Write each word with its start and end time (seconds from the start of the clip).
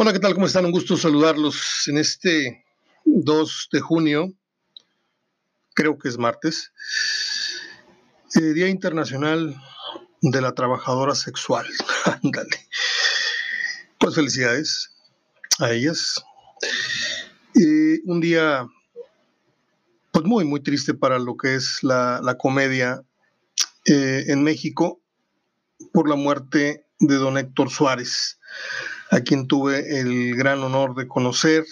Hola, 0.00 0.12
¿qué 0.12 0.20
tal? 0.20 0.34
¿Cómo 0.34 0.46
están? 0.46 0.64
Un 0.64 0.70
gusto 0.70 0.96
saludarlos 0.96 1.88
en 1.88 1.98
este 1.98 2.64
2 3.04 3.68
de 3.72 3.80
junio, 3.80 4.32
creo 5.74 5.98
que 5.98 6.08
es 6.08 6.16
martes, 6.16 6.72
eh, 8.36 8.52
Día 8.52 8.68
Internacional 8.68 9.60
de 10.20 10.40
la 10.40 10.54
Trabajadora 10.54 11.16
Sexual. 11.16 11.66
Ándale. 12.22 12.68
Pues 13.98 14.14
felicidades 14.14 14.94
a 15.58 15.72
ellas. 15.72 16.22
Un 18.04 18.20
día 18.20 18.68
pues 20.12 20.24
muy, 20.24 20.44
muy 20.44 20.62
triste 20.62 20.94
para 20.94 21.18
lo 21.18 21.36
que 21.36 21.56
es 21.56 21.82
la, 21.82 22.36
comedia 22.38 23.02
eh, 23.84 24.26
en 24.28 24.44
México 24.44 25.00
por 25.92 26.08
la 26.08 26.14
muerte 26.14 26.86
de 27.00 27.16
don 27.16 27.36
Héctor 27.36 27.68
Suárez, 27.68 28.38
a 29.10 29.20
quien 29.20 29.46
tuve 29.46 30.00
el 30.00 30.34
gran 30.36 30.62
honor 30.62 30.94
de 30.94 31.08
conocer 31.08 31.64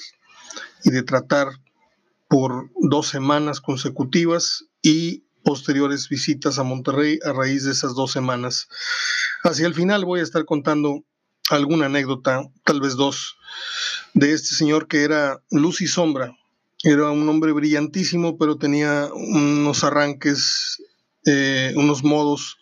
y 0.84 0.90
de 0.90 1.02
tratar 1.02 1.48
por 2.28 2.70
dos 2.80 3.08
semanas 3.08 3.60
consecutivas 3.60 4.64
y 4.82 5.24
posteriores 5.44 6.08
visitas 6.08 6.58
a 6.58 6.64
Monterrey 6.64 7.18
a 7.24 7.32
raíz 7.32 7.64
de 7.64 7.72
esas 7.72 7.94
dos 7.94 8.10
semanas. 8.10 8.68
Hacia 9.44 9.66
el 9.66 9.74
final 9.74 10.04
voy 10.04 10.20
a 10.20 10.24
estar 10.24 10.44
contando 10.44 11.04
alguna 11.50 11.86
anécdota, 11.86 12.42
tal 12.64 12.80
vez 12.80 12.96
dos, 12.96 13.36
de 14.14 14.32
este 14.32 14.54
señor 14.54 14.88
que 14.88 15.04
era 15.04 15.42
luz 15.50 15.80
y 15.80 15.86
sombra. 15.86 16.36
Era 16.82 17.10
un 17.10 17.28
hombre 17.28 17.52
brillantísimo, 17.52 18.36
pero 18.38 18.58
tenía 18.58 19.08
unos 19.12 19.84
arranques, 19.84 20.82
eh, 21.24 21.72
unos 21.76 22.02
modos 22.02 22.58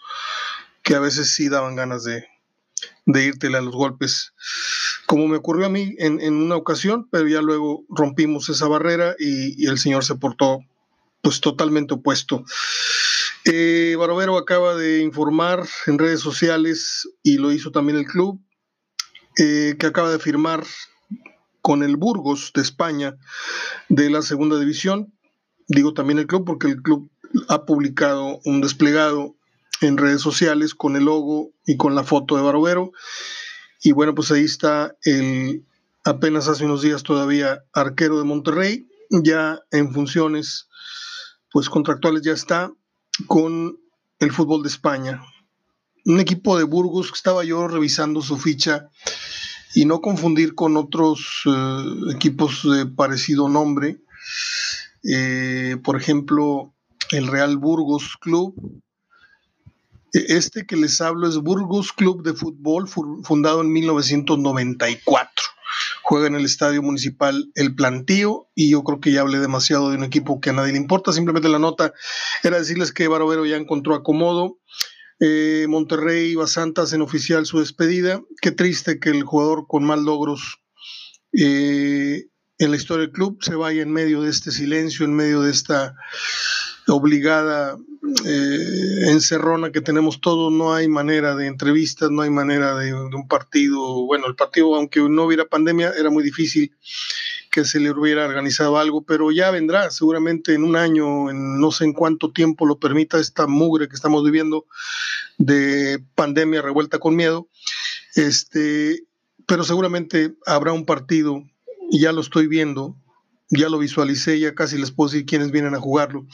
que 0.82 0.94
a 0.94 1.00
veces 1.00 1.34
sí 1.34 1.48
daban 1.48 1.76
ganas 1.76 2.04
de, 2.04 2.26
de 3.06 3.26
írtele 3.26 3.58
a 3.58 3.62
los 3.62 3.74
golpes, 3.74 4.32
como 5.06 5.28
me 5.28 5.36
ocurrió 5.36 5.66
a 5.66 5.70
mí 5.70 5.94
en, 5.98 6.34
una 6.34 6.56
ocasión, 6.56 7.08
pero 7.10 7.28
ya 7.28 7.42
luego 7.42 7.84
rompimos 7.88 8.48
esa 8.48 8.66
barrera 8.66 9.14
y, 9.18 9.66
el 9.66 9.78
señor 9.78 10.04
se 10.04 10.14
portó 10.14 10.60
pues 11.20 11.40
totalmente 11.40 11.94
opuesto. 11.94 12.44
Eh, 13.44 13.94
Barovero 13.98 14.38
acaba 14.38 14.74
de 14.74 15.00
informar 15.00 15.66
en 15.86 15.98
redes 15.98 16.20
sociales 16.20 17.08
y 17.22 17.36
lo 17.36 17.52
hizo 17.52 17.70
también 17.70 17.98
el 17.98 18.06
club, 18.06 18.40
eh, 19.38 19.76
que 19.78 19.86
acaba 19.86 20.10
de 20.10 20.18
firmar 20.18 20.64
con 21.60 21.82
el 21.82 21.96
Burgos 21.96 22.52
de 22.54 22.62
España 22.62 23.16
de 23.88 24.10
la 24.10 24.22
segunda 24.22 24.58
división. 24.58 25.14
Digo 25.66 25.94
también 25.94 26.18
el 26.18 26.26
club 26.26 26.44
porque 26.44 26.68
el 26.68 26.82
club 26.82 27.10
ha 27.48 27.64
publicado 27.64 28.40
un 28.44 28.60
desplegado 28.60 29.34
en 29.86 29.98
redes 29.98 30.20
sociales 30.20 30.74
con 30.74 30.96
el 30.96 31.04
logo 31.04 31.52
y 31.66 31.76
con 31.76 31.94
la 31.94 32.04
foto 32.04 32.36
de 32.36 32.42
Barovero. 32.42 32.92
Y 33.82 33.92
bueno, 33.92 34.14
pues 34.14 34.30
ahí 34.30 34.44
está 34.44 34.96
el 35.02 35.64
apenas 36.04 36.48
hace 36.48 36.66
unos 36.66 36.82
días 36.82 37.02
todavía 37.02 37.64
arquero 37.72 38.18
de 38.18 38.24
Monterrey, 38.24 38.86
ya 39.10 39.60
en 39.70 39.92
funciones 39.92 40.68
pues 41.50 41.68
contractuales 41.68 42.22
ya 42.22 42.32
está 42.32 42.70
con 43.26 43.78
el 44.18 44.32
fútbol 44.32 44.62
de 44.62 44.68
España. 44.68 45.22
Un 46.04 46.20
equipo 46.20 46.58
de 46.58 46.64
Burgos 46.64 47.10
que 47.10 47.16
estaba 47.16 47.44
yo 47.44 47.66
revisando 47.68 48.20
su 48.20 48.36
ficha 48.36 48.90
y 49.74 49.86
no 49.86 50.00
confundir 50.00 50.54
con 50.54 50.76
otros 50.76 51.42
eh, 51.46 52.14
equipos 52.14 52.62
de 52.70 52.86
parecido 52.86 53.48
nombre. 53.48 54.00
Eh, 55.02 55.76
por 55.82 55.96
ejemplo, 55.96 56.74
el 57.12 57.26
Real 57.26 57.56
Burgos 57.56 58.16
Club, 58.20 58.54
este 60.14 60.64
que 60.64 60.76
les 60.76 61.00
hablo 61.00 61.28
es 61.28 61.38
Burgos 61.38 61.92
Club 61.92 62.22
de 62.22 62.34
Fútbol, 62.34 62.88
fundado 62.88 63.60
en 63.62 63.72
1994. 63.72 65.30
Juega 66.02 66.28
en 66.28 66.36
el 66.36 66.44
Estadio 66.44 66.82
Municipal 66.82 67.50
El 67.54 67.74
Plantío 67.74 68.48
y 68.54 68.70
yo 68.70 68.84
creo 68.84 69.00
que 69.00 69.10
ya 69.10 69.22
hablé 69.22 69.38
demasiado 69.40 69.90
de 69.90 69.96
un 69.96 70.04
equipo 70.04 70.40
que 70.40 70.50
a 70.50 70.52
nadie 70.52 70.72
le 70.72 70.78
importa. 70.78 71.12
Simplemente 71.12 71.48
la 71.48 71.58
nota 71.58 71.92
era 72.42 72.58
decirles 72.58 72.92
que 72.92 73.08
Barovero 73.08 73.44
ya 73.44 73.56
encontró 73.56 73.94
acomodo. 73.94 74.58
Eh, 75.20 75.66
Monterrey 75.68 76.30
y 76.30 76.34
Basantas 76.34 76.92
en 76.92 77.02
oficial 77.02 77.46
su 77.46 77.58
despedida. 77.58 78.22
Qué 78.40 78.50
triste 78.52 79.00
que 79.00 79.10
el 79.10 79.24
jugador 79.24 79.66
con 79.66 79.84
mal 79.84 80.04
logros 80.04 80.60
eh, 81.32 82.26
en 82.58 82.70
la 82.70 82.76
historia 82.76 83.06
del 83.06 83.12
club 83.12 83.38
se 83.40 83.54
vaya 83.54 83.82
en 83.82 83.90
medio 83.90 84.22
de 84.22 84.30
este 84.30 84.52
silencio, 84.52 85.04
en 85.04 85.14
medio 85.14 85.42
de 85.42 85.50
esta 85.50 85.96
obligada 86.88 87.76
eh, 88.26 89.10
encerrona 89.10 89.72
que 89.72 89.80
tenemos 89.80 90.20
todos, 90.20 90.52
no 90.52 90.74
hay 90.74 90.88
manera 90.88 91.34
de 91.34 91.46
entrevistas, 91.46 92.10
no 92.10 92.22
hay 92.22 92.30
manera 92.30 92.76
de, 92.76 92.92
un 92.92 93.26
partido, 93.28 94.04
bueno, 94.04 94.26
el 94.26 94.34
partido, 94.34 94.74
aunque 94.74 95.00
no 95.00 95.24
hubiera 95.24 95.46
pandemia, 95.46 95.92
era 95.98 96.10
muy 96.10 96.22
difícil 96.22 96.72
que 97.50 97.64
se 97.64 97.80
le 97.80 97.92
hubiera 97.92 98.26
organizado 98.26 98.78
algo, 98.78 99.02
pero 99.04 99.30
ya 99.30 99.50
vendrá 99.50 99.90
seguramente 99.90 100.54
en 100.54 100.64
un 100.64 100.76
año, 100.76 101.30
en 101.30 101.60
no 101.60 101.70
sé 101.70 101.84
en 101.84 101.92
cuánto 101.92 102.32
tiempo 102.32 102.66
lo 102.66 102.78
permita 102.78 103.18
esta 103.18 103.46
mugre 103.46 103.88
que 103.88 103.94
estamos 103.94 104.22
viviendo 104.22 104.66
de 105.38 106.04
pandemia 106.14 106.62
revuelta 106.62 106.98
con 106.98 107.16
miedo, 107.16 107.48
este, 108.16 109.04
pero 109.46 109.64
seguramente 109.64 110.34
habrá 110.46 110.72
un 110.72 110.84
partido, 110.84 111.42
ya 111.90 112.12
lo 112.12 112.20
estoy 112.20 112.48
viendo, 112.48 112.96
ya 113.50 113.68
lo 113.68 113.78
visualicé, 113.78 114.38
ya 114.38 114.54
casi 114.54 114.78
les 114.78 114.90
puedo 114.90 115.10
decir 115.10 115.26
quiénes 115.26 115.50
vienen 115.50 115.74
a 115.74 115.80
jugarlo 115.80 116.26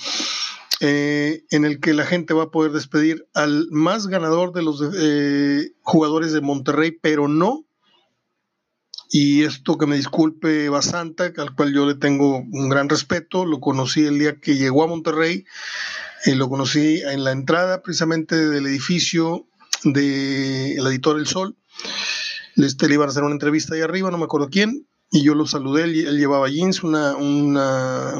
eh, 0.83 1.45
en 1.51 1.67
el 1.67 1.79
que 1.79 1.93
la 1.93 2.07
gente 2.07 2.33
va 2.33 2.45
a 2.45 2.51
poder 2.51 2.73
despedir 2.73 3.29
al 3.35 3.69
más 3.71 4.07
ganador 4.07 4.55
de 4.55 4.63
los 4.63 4.83
eh, 4.97 5.73
jugadores 5.83 6.33
de 6.33 6.41
Monterrey, 6.41 6.91
pero 6.91 7.29
no. 7.29 7.67
Y 9.11 9.43
esto 9.43 9.77
que 9.77 9.87
me 9.87 9.97
disculpe 9.97 10.71
Basanta, 10.71 11.33
al 11.37 11.55
cual 11.55 11.75
yo 11.75 11.85
le 11.85 11.97
tengo 11.97 12.39
un 12.39 12.69
gran 12.71 12.89
respeto, 12.89 13.45
lo 13.45 13.61
conocí 13.61 14.07
el 14.07 14.19
día 14.19 14.41
que 14.41 14.57
llegó 14.57 14.83
a 14.83 14.87
Monterrey, 14.87 15.45
eh, 16.25 16.35
lo 16.35 16.49
conocí 16.49 17.03
en 17.03 17.25
la 17.25 17.33
entrada 17.33 17.83
precisamente 17.83 18.49
del 18.49 18.67
edificio 18.67 19.47
del 19.85 20.77
de 20.83 20.91
editor 20.91 21.19
El 21.19 21.27
Sol. 21.27 21.57
Este, 22.57 22.89
le 22.89 22.95
iban 22.95 23.09
a 23.09 23.11
hacer 23.11 23.23
una 23.23 23.35
entrevista 23.35 23.75
ahí 23.75 23.83
arriba, 23.83 24.11
no 24.11 24.19
me 24.19 24.25
acuerdo 24.25 24.49
quién, 24.51 24.87
y 25.11 25.25
yo 25.25 25.35
lo 25.35 25.47
saludé, 25.47 25.85
él, 25.85 26.19
llevaba 26.19 26.49
jeans, 26.49 26.83
una, 26.83 27.17
una, 27.17 28.15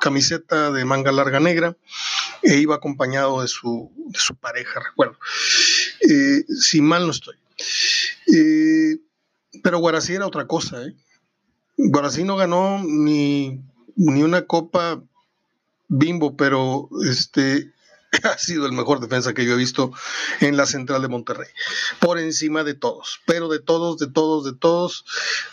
camiseta 0.00 0.70
de 0.70 0.84
manga 0.84 1.10
larga 1.10 1.40
negra, 1.40 1.76
e 2.42 2.58
iba 2.58 2.76
acompañado 2.76 3.42
de 3.42 3.48
su, 3.48 3.90
de 3.96 4.18
su 4.18 4.36
pareja, 4.36 4.80
recuerdo. 4.80 5.18
Eh, 6.08 6.44
si 6.48 6.80
mal 6.80 7.06
no 7.06 7.10
estoy. 7.10 7.36
Eh, 8.32 8.98
pero 9.62 9.78
Guarací 9.78 10.12
era 10.14 10.26
otra 10.26 10.46
cosa. 10.46 10.84
¿eh? 10.84 10.94
Guarací 11.76 12.22
no 12.22 12.36
ganó 12.36 12.82
ni, 12.84 13.60
ni 13.96 14.22
una 14.22 14.42
copa 14.42 15.02
bimbo, 15.88 16.36
pero 16.36 16.88
este, 17.08 17.72
ha 18.32 18.38
sido 18.38 18.66
el 18.66 18.72
mejor 18.72 19.00
defensa 19.00 19.34
que 19.34 19.44
yo 19.44 19.54
he 19.54 19.56
visto 19.56 19.92
en 20.40 20.56
la 20.56 20.66
central 20.66 21.02
de 21.02 21.08
Monterrey. 21.08 21.48
Por 22.00 22.18
encima 22.18 22.64
de 22.64 22.74
todos, 22.74 23.20
pero 23.26 23.48
de 23.48 23.60
todos, 23.60 23.98
de 23.98 24.08
todos, 24.08 24.44
de 24.44 24.54
todos 24.54 25.04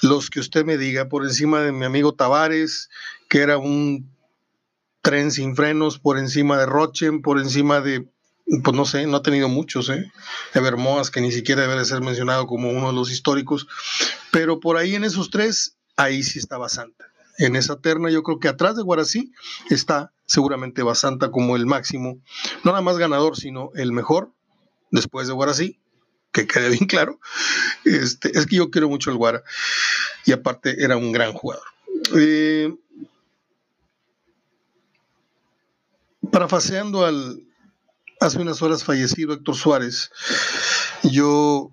los 0.01 0.29
que 0.29 0.39
usted 0.39 0.65
me 0.65 0.77
diga, 0.77 1.09
por 1.09 1.23
encima 1.23 1.61
de 1.61 1.71
mi 1.71 1.85
amigo 1.85 2.13
Tavares, 2.13 2.89
que 3.29 3.39
era 3.39 3.57
un 3.57 4.11
tren 5.01 5.31
sin 5.31 5.55
frenos, 5.55 5.99
por 5.99 6.17
encima 6.17 6.57
de 6.57 6.65
Rochen, 6.65 7.21
por 7.21 7.39
encima 7.39 7.81
de, 7.81 8.07
pues 8.63 8.75
no 8.75 8.85
sé, 8.85 9.05
no 9.05 9.17
ha 9.17 9.21
tenido 9.21 9.49
muchos, 9.49 9.89
¿eh? 9.89 10.11
Evermoas, 10.53 11.11
que 11.11 11.21
ni 11.21 11.31
siquiera 11.31 11.67
debe 11.67 11.83
ser 11.83 12.01
mencionado 12.01 12.47
como 12.47 12.69
uno 12.69 12.87
de 12.87 12.93
los 12.93 13.11
históricos, 13.11 13.67
pero 14.31 14.59
por 14.59 14.77
ahí 14.77 14.95
en 14.95 15.03
esos 15.03 15.29
tres, 15.29 15.75
ahí 15.97 16.23
sí 16.23 16.39
estaba 16.39 16.69
Santa. 16.69 17.05
En 17.37 17.55
esa 17.55 17.81
terna, 17.81 18.09
yo 18.11 18.23
creo 18.23 18.39
que 18.39 18.47
atrás 18.47 18.75
de 18.75 18.83
Guarací 18.83 19.33
está 19.69 20.12
seguramente 20.25 20.83
Basanta 20.83 21.31
como 21.31 21.55
el 21.55 21.65
máximo, 21.65 22.19
no 22.63 22.71
nada 22.71 22.81
más 22.81 22.97
ganador, 22.97 23.37
sino 23.37 23.71
el 23.75 23.91
mejor, 23.91 24.31
después 24.91 25.27
de 25.27 25.33
Guarací, 25.33 25.79
que 26.31 26.47
quede 26.47 26.69
bien 26.69 26.85
claro. 26.85 27.19
Este, 27.85 28.37
es 28.37 28.45
que 28.45 28.57
yo 28.57 28.69
quiero 28.69 28.89
mucho 28.89 29.11
al 29.11 29.17
Guara 29.17 29.43
y 30.25 30.31
aparte 30.31 30.83
era 30.83 30.97
un 30.97 31.11
gran 31.11 31.33
jugador. 31.33 31.65
Eh, 32.15 32.73
parafaseando 36.31 37.05
al 37.05 37.43
hace 38.19 38.39
unas 38.39 38.61
horas 38.61 38.83
fallecido 38.83 39.33
Héctor 39.33 39.55
Suárez, 39.55 40.09
yo 41.03 41.71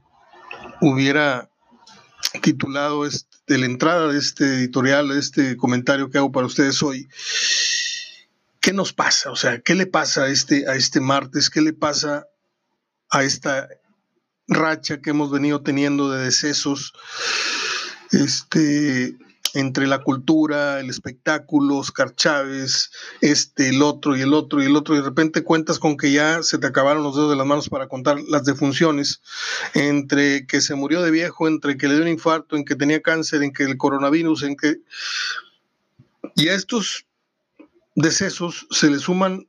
hubiera 0.80 1.48
titulado 2.42 3.06
este, 3.06 3.58
la 3.58 3.66
entrada 3.66 4.08
de 4.08 4.18
este 4.18 4.44
editorial, 4.44 5.10
este 5.12 5.56
comentario 5.56 6.10
que 6.10 6.18
hago 6.18 6.32
para 6.32 6.46
ustedes 6.46 6.82
hoy, 6.82 7.08
¿qué 8.60 8.72
nos 8.72 8.92
pasa? 8.92 9.30
O 9.30 9.36
sea, 9.36 9.60
¿qué 9.60 9.74
le 9.74 9.86
pasa 9.86 10.24
a 10.24 10.28
este, 10.28 10.68
a 10.68 10.74
este 10.74 11.00
martes? 11.00 11.50
¿Qué 11.50 11.60
le 11.60 11.72
pasa 11.72 12.26
a 13.10 13.24
esta 13.24 13.68
racha 14.46 15.00
que 15.00 15.10
hemos 15.10 15.30
venido 15.30 15.62
teniendo 15.62 16.10
de 16.10 16.24
decesos? 16.24 16.92
Este, 18.12 19.16
entre 19.54 19.86
la 19.86 20.02
cultura, 20.02 20.80
el 20.80 20.90
espectáculo, 20.90 21.78
Oscar 21.78 22.14
Chávez, 22.14 22.90
este, 23.20 23.70
el 23.70 23.82
otro 23.82 24.16
y 24.16 24.20
el 24.20 24.34
otro 24.34 24.62
y 24.62 24.66
el 24.66 24.76
otro, 24.76 24.94
y 24.94 24.98
de 24.98 25.04
repente 25.04 25.42
cuentas 25.42 25.78
con 25.78 25.96
que 25.96 26.12
ya 26.12 26.42
se 26.42 26.58
te 26.58 26.66
acabaron 26.66 27.02
los 27.02 27.16
dedos 27.16 27.30
de 27.30 27.36
las 27.36 27.46
manos 27.46 27.68
para 27.68 27.88
contar 27.88 28.20
las 28.28 28.44
defunciones, 28.44 29.20
entre 29.74 30.46
que 30.46 30.60
se 30.60 30.74
murió 30.74 31.02
de 31.02 31.10
viejo, 31.10 31.48
entre 31.48 31.76
que 31.76 31.88
le 31.88 31.94
dio 31.94 32.02
un 32.02 32.08
infarto, 32.08 32.56
en 32.56 32.64
que 32.64 32.76
tenía 32.76 33.00
cáncer, 33.00 33.42
en 33.42 33.52
que 33.52 33.64
el 33.64 33.76
coronavirus, 33.76 34.42
en 34.44 34.56
que... 34.56 34.80
Y 36.36 36.48
a 36.48 36.54
estos 36.54 37.06
decesos 37.94 38.66
se 38.70 38.90
le 38.90 38.98
suman 38.98 39.46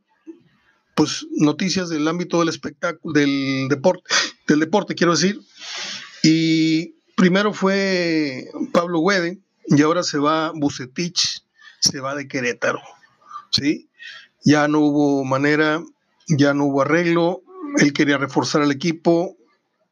pues 0.96 1.26
noticias 1.32 1.90
del 1.90 2.08
ámbito 2.08 2.40
del 2.40 2.50
espectáculo, 2.50 3.14
del 3.14 3.68
deporte, 3.70 4.04
del 4.48 4.60
deporte 4.60 4.96
quiero 4.96 5.14
decir. 5.14 5.40
Y 6.24 6.96
primero 7.16 7.54
fue 7.54 8.46
Pablo 8.72 9.00
Güede, 9.00 9.40
y 9.68 9.82
ahora 9.82 10.04
se 10.04 10.18
va 10.18 10.52
Bucetich, 10.54 11.44
se 11.80 12.00
va 12.00 12.16
de 12.16 12.28
Querétaro, 12.28 12.82
¿sí? 13.52 13.90
Ya 14.44 14.68
no 14.68 14.80
hubo 14.80 15.24
manera, 15.24 15.84
ya 16.28 16.54
no 16.54 16.66
hubo 16.66 16.82
arreglo, 16.82 17.42
él 17.78 17.94
quería 17.94 18.18
reforzar 18.18 18.62
al 18.62 18.72
equipo, 18.72 19.38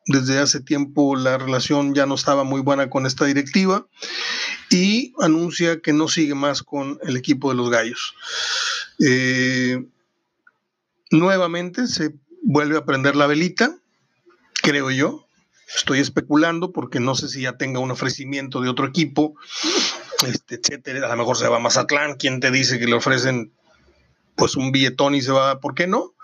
desde 0.10 0.40
hace 0.40 0.60
tiempo 0.60 1.16
la 1.16 1.38
relación 1.38 1.96
ya 1.96 2.06
no 2.06 2.16
estaba 2.16 2.44
muy 2.44 2.62
buena 2.62 2.90
con 2.90 3.06
esta 3.06 3.26
directiva 3.26 3.88
y 4.70 5.14
anuncia 5.20 5.82
que 5.82 5.94
no 5.94 6.08
sigue 6.08 6.36
más 6.36 6.64
con 6.64 7.00
el 7.04 7.16
equipo 7.16 7.50
de 7.50 7.56
los 7.56 7.70
Gallos. 7.70 8.14
Eh, 9.00 9.86
nuevamente 11.12 11.88
se 11.88 12.16
vuelve 12.42 12.78
a 12.78 12.86
prender 12.86 13.16
la 13.16 13.28
velita, 13.28 13.78
creo 14.62 14.92
yo, 14.92 15.26
Estoy 15.76 16.00
especulando 16.00 16.72
porque 16.72 17.00
no 17.00 17.14
sé 17.14 17.30
si 17.30 17.42
ya 17.42 17.58
tenga 17.58 17.80
un 17.80 17.92
ofrecimiento 17.92 18.60
de 18.60 18.70
otro 18.70 18.88
equipo, 18.88 19.36
este, 20.28 20.56
etcétera. 20.56 21.06
A 21.06 21.12
lo 21.12 21.18
mejor 21.18 21.38
se 21.38 21.48
va 21.48 21.58
a 21.58 21.60
Mazatlán. 21.60 22.16
¿Quién 22.16 22.40
te 22.40 22.50
dice 22.50 22.80
que 22.80 22.88
le 22.88 22.96
ofrecen 22.96 23.52
pues 24.36 24.56
un 24.56 24.72
billetón 24.72 25.14
y 25.14 25.22
se 25.22 25.32
va? 25.32 25.60
¿Por 25.60 25.76
qué 25.76 25.86
no? 25.86 26.16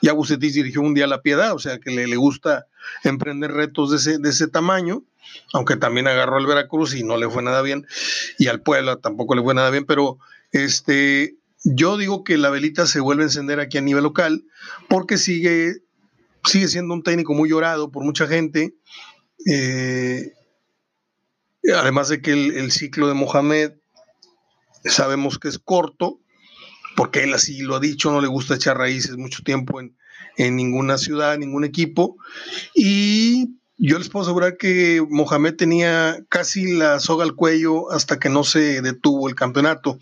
Ya 0.00 0.12
Bucetis 0.12 0.54
dirigió 0.54 0.80
un 0.80 0.94
día 0.94 1.06
La 1.06 1.22
Piedad, 1.22 1.54
o 1.54 1.58
sea 1.58 1.78
que 1.78 1.90
le, 1.90 2.06
le 2.06 2.16
gusta 2.16 2.66
emprender 3.04 3.52
retos 3.52 3.90
de 3.90 3.96
ese, 3.96 4.18
de 4.18 4.30
ese 4.30 4.48
tamaño, 4.48 5.02
aunque 5.52 5.76
también 5.76 6.06
agarró 6.06 6.36
al 6.36 6.46
Veracruz 6.46 6.94
y 6.94 7.02
no 7.02 7.16
le 7.16 7.28
fue 7.28 7.42
nada 7.42 7.62
bien, 7.62 7.86
y 8.38 8.46
al 8.46 8.62
Puebla 8.62 8.96
tampoco 8.96 9.34
le 9.34 9.42
fue 9.42 9.54
nada 9.54 9.70
bien, 9.70 9.84
pero 9.84 10.18
este, 10.52 11.36
yo 11.64 11.96
digo 11.96 12.24
que 12.24 12.38
la 12.38 12.50
velita 12.50 12.86
se 12.86 13.00
vuelve 13.00 13.24
a 13.24 13.26
encender 13.26 13.60
aquí 13.60 13.78
a 13.78 13.82
nivel 13.82 14.04
local 14.04 14.44
porque 14.88 15.18
sigue 15.18 15.82
sigue 16.44 16.68
siendo 16.68 16.94
un 16.94 17.02
técnico 17.02 17.34
muy 17.34 17.50
llorado 17.50 17.90
por 17.90 18.04
mucha 18.04 18.26
gente. 18.26 18.74
Eh, 19.46 20.32
además 21.74 22.08
de 22.08 22.20
que 22.20 22.32
el, 22.32 22.72
ciclo 22.72 23.08
de 23.08 23.14
Mohamed 23.14 23.72
sabemos 24.84 25.38
que 25.38 25.48
es 25.48 25.58
corto, 25.58 26.20
porque 26.98 27.22
él 27.22 27.32
así 27.32 27.60
lo 27.60 27.76
ha 27.76 27.80
dicho, 27.80 28.10
no 28.10 28.20
le 28.20 28.26
gusta 28.26 28.56
echar 28.56 28.76
raíces 28.76 29.16
mucho 29.16 29.44
tiempo 29.44 29.80
en, 29.80 29.94
ninguna 30.56 30.98
ciudad, 30.98 31.34
en 31.34 31.40
ningún 31.40 31.62
equipo. 31.62 32.16
Y 32.74 33.50
yo 33.76 34.00
les 34.00 34.08
puedo 34.08 34.24
asegurar 34.24 34.56
que 34.56 35.00
Mohamed 35.08 35.54
tenía 35.54 36.18
casi 36.28 36.72
la 36.76 36.98
soga 36.98 37.22
al 37.22 37.36
cuello 37.36 37.92
hasta 37.92 38.18
que 38.18 38.28
no 38.28 38.42
se 38.42 38.82
detuvo 38.82 39.28
el 39.28 39.36
campeonato. 39.36 40.00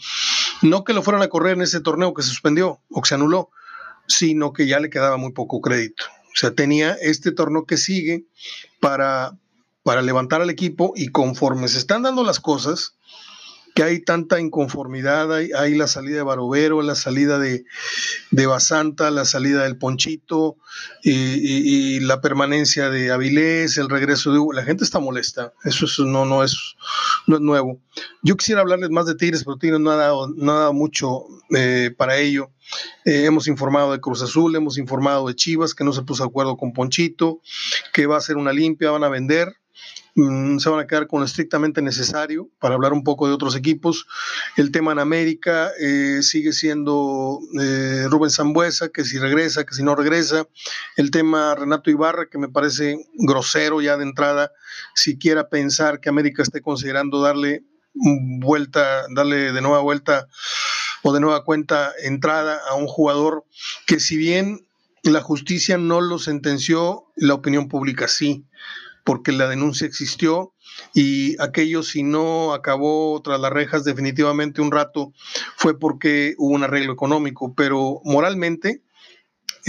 No 0.62 0.84
que 0.84 0.94
lo 0.94 1.02
fueran 1.02 1.20
a 1.20 1.28
correr 1.28 1.56
en 1.56 1.60
ese 1.60 1.82
torneo 1.82 2.14
que 2.14 2.22
se 2.22 2.30
suspendió 2.30 2.80
o 2.88 3.02
que 3.02 3.08
se 3.10 3.16
anuló, 3.16 3.50
sino 4.08 4.54
que 4.54 4.66
ya 4.66 4.80
le 4.80 4.88
quedaba 4.88 5.18
muy 5.18 5.32
poco 5.32 5.60
crédito. 5.60 6.04
O 6.28 6.36
sea, 6.38 6.54
tenía 6.54 6.94
este 6.94 7.30
torneo 7.30 7.66
que 7.66 7.76
sigue 7.76 8.24
para, 8.80 9.36
para 9.82 10.00
levantar 10.00 10.40
al 10.40 10.48
equipo 10.48 10.94
y 10.96 11.08
conforme 11.08 11.68
se 11.68 11.76
están 11.76 12.04
dando 12.04 12.24
las 12.24 12.40
cosas, 12.40 12.94
que 13.76 13.82
hay 13.82 14.00
tanta 14.00 14.40
inconformidad, 14.40 15.30
hay, 15.34 15.74
la 15.74 15.86
salida 15.86 16.16
de 16.16 16.22
Barovero, 16.22 16.80
la 16.80 16.94
salida 16.94 17.38
de, 17.38 17.66
de 18.30 18.46
Basanta, 18.46 19.10
la 19.10 19.26
salida 19.26 19.64
del 19.64 19.76
Ponchito 19.76 20.56
y, 21.02 22.00
la 22.00 22.22
permanencia 22.22 22.88
de 22.88 23.10
Avilés, 23.10 23.76
el 23.76 23.90
regreso 23.90 24.32
de 24.32 24.38
Hugo. 24.38 24.54
La 24.54 24.64
gente 24.64 24.82
está 24.82 24.98
molesta, 24.98 25.52
eso, 25.64 25.86
no, 26.06 26.24
no, 26.24 26.42
es, 26.42 26.74
no 27.26 27.36
es 27.36 27.42
nuevo. 27.42 27.78
Yo 28.22 28.38
quisiera 28.38 28.62
hablarles 28.62 28.88
más 28.88 29.04
de 29.04 29.14
Tigres, 29.14 29.44
pero 29.44 29.58
Tigres 29.58 29.78
no 29.78 29.90
ha 29.90 29.96
dado, 29.96 30.28
no 30.28 30.72
mucho 30.72 31.26
eh, 31.54 31.90
para 31.94 32.16
ello. 32.16 32.52
Eh, 33.04 33.26
hemos 33.26 33.46
informado 33.46 33.92
de 33.92 34.00
Cruz 34.00 34.22
Azul, 34.22 34.56
hemos 34.56 34.78
informado 34.78 35.28
de 35.28 35.34
Chivas, 35.34 35.74
que 35.74 35.84
no 35.84 35.92
se 35.92 36.00
puso 36.00 36.22
de 36.22 36.30
acuerdo 36.30 36.56
con 36.56 36.72
Ponchito, 36.72 37.42
que 37.92 38.06
va 38.06 38.16
a 38.16 38.22
ser 38.22 38.38
una 38.38 38.54
limpia, 38.54 38.90
van 38.90 39.04
a 39.04 39.10
vender. 39.10 39.54
Mm, 40.18 40.56
se 40.60 40.70
van 40.70 40.80
a 40.80 40.86
quedar 40.86 41.06
con 41.08 41.20
lo 41.20 41.26
estrictamente 41.26 41.82
necesario 41.82 42.48
para 42.58 42.74
hablar 42.74 42.94
un 42.94 43.04
poco 43.04 43.28
de 43.28 43.34
otros 43.34 43.54
equipos. 43.54 44.06
El 44.56 44.70
tema 44.70 44.92
en 44.92 44.98
América 44.98 45.72
eh, 45.78 46.20
sigue 46.22 46.54
siendo 46.54 47.38
eh, 47.60 48.06
Rubén 48.08 48.30
Zambuesa, 48.30 48.88
que 48.88 49.04
si 49.04 49.18
regresa, 49.18 49.64
que 49.66 49.74
si 49.74 49.82
no 49.82 49.94
regresa. 49.94 50.48
El 50.96 51.10
tema 51.10 51.54
Renato 51.54 51.90
Ibarra, 51.90 52.30
que 52.30 52.38
me 52.38 52.48
parece 52.48 52.96
grosero 53.12 53.82
ya 53.82 53.98
de 53.98 54.04
entrada, 54.04 54.52
siquiera 54.94 55.50
pensar 55.50 56.00
que 56.00 56.08
América 56.08 56.42
esté 56.42 56.62
considerando 56.62 57.20
darle 57.20 57.64
vuelta, 57.92 59.04
darle 59.14 59.52
de 59.52 59.60
nueva 59.60 59.80
vuelta 59.80 60.28
o 61.02 61.12
de 61.12 61.20
nueva 61.20 61.44
cuenta 61.44 61.92
entrada 62.02 62.58
a 62.70 62.74
un 62.74 62.86
jugador 62.86 63.44
que 63.86 64.00
si 64.00 64.16
bien 64.16 64.66
la 65.02 65.20
justicia 65.20 65.76
no 65.76 66.00
lo 66.00 66.18
sentenció, 66.18 67.04
la 67.16 67.34
opinión 67.34 67.68
pública 67.68 68.08
sí 68.08 68.46
porque 69.06 69.30
la 69.30 69.48
denuncia 69.48 69.86
existió 69.86 70.52
y 70.92 71.40
aquello 71.40 71.84
si 71.84 72.02
no 72.02 72.52
acabó 72.52 73.22
tras 73.22 73.38
las 73.38 73.52
rejas 73.52 73.84
definitivamente 73.84 74.60
un 74.60 74.72
rato 74.72 75.12
fue 75.54 75.78
porque 75.78 76.34
hubo 76.38 76.56
un 76.56 76.64
arreglo 76.64 76.92
económico, 76.92 77.54
pero 77.54 78.00
moralmente 78.04 78.82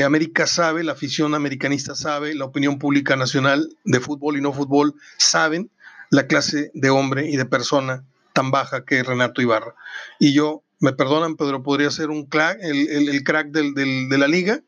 América 0.04 0.48
sabe, 0.48 0.84
la 0.84 0.94
afición 0.94 1.36
americanista 1.36 1.94
sabe, 1.94 2.34
la 2.34 2.46
opinión 2.46 2.80
pública 2.80 3.16
nacional 3.16 3.70
de 3.84 4.00
fútbol 4.00 4.38
y 4.38 4.42
no 4.42 4.54
fútbol 4.54 4.96
saben 5.18 5.70
la 6.10 6.26
clase 6.26 6.72
de 6.74 6.90
hombre 6.90 7.30
y 7.30 7.38
de 7.38 7.46
persona 7.46 8.06
tan 8.34 8.50
baja 8.50 8.86
que 8.86 9.00
es 9.00 9.06
Renato 9.06 9.42
Ibarra. 9.42 9.76
Y 10.20 10.34
yo, 10.34 10.64
me 10.80 10.94
perdonan, 10.94 11.36
Pedro, 11.36 11.62
podría 11.62 11.92
ser 11.92 12.10
un 12.10 12.26
crack, 12.26 12.60
el, 12.62 13.24
crack 13.24 13.50
de 13.50 14.18
la 14.18 14.28
liga, 14.28 14.62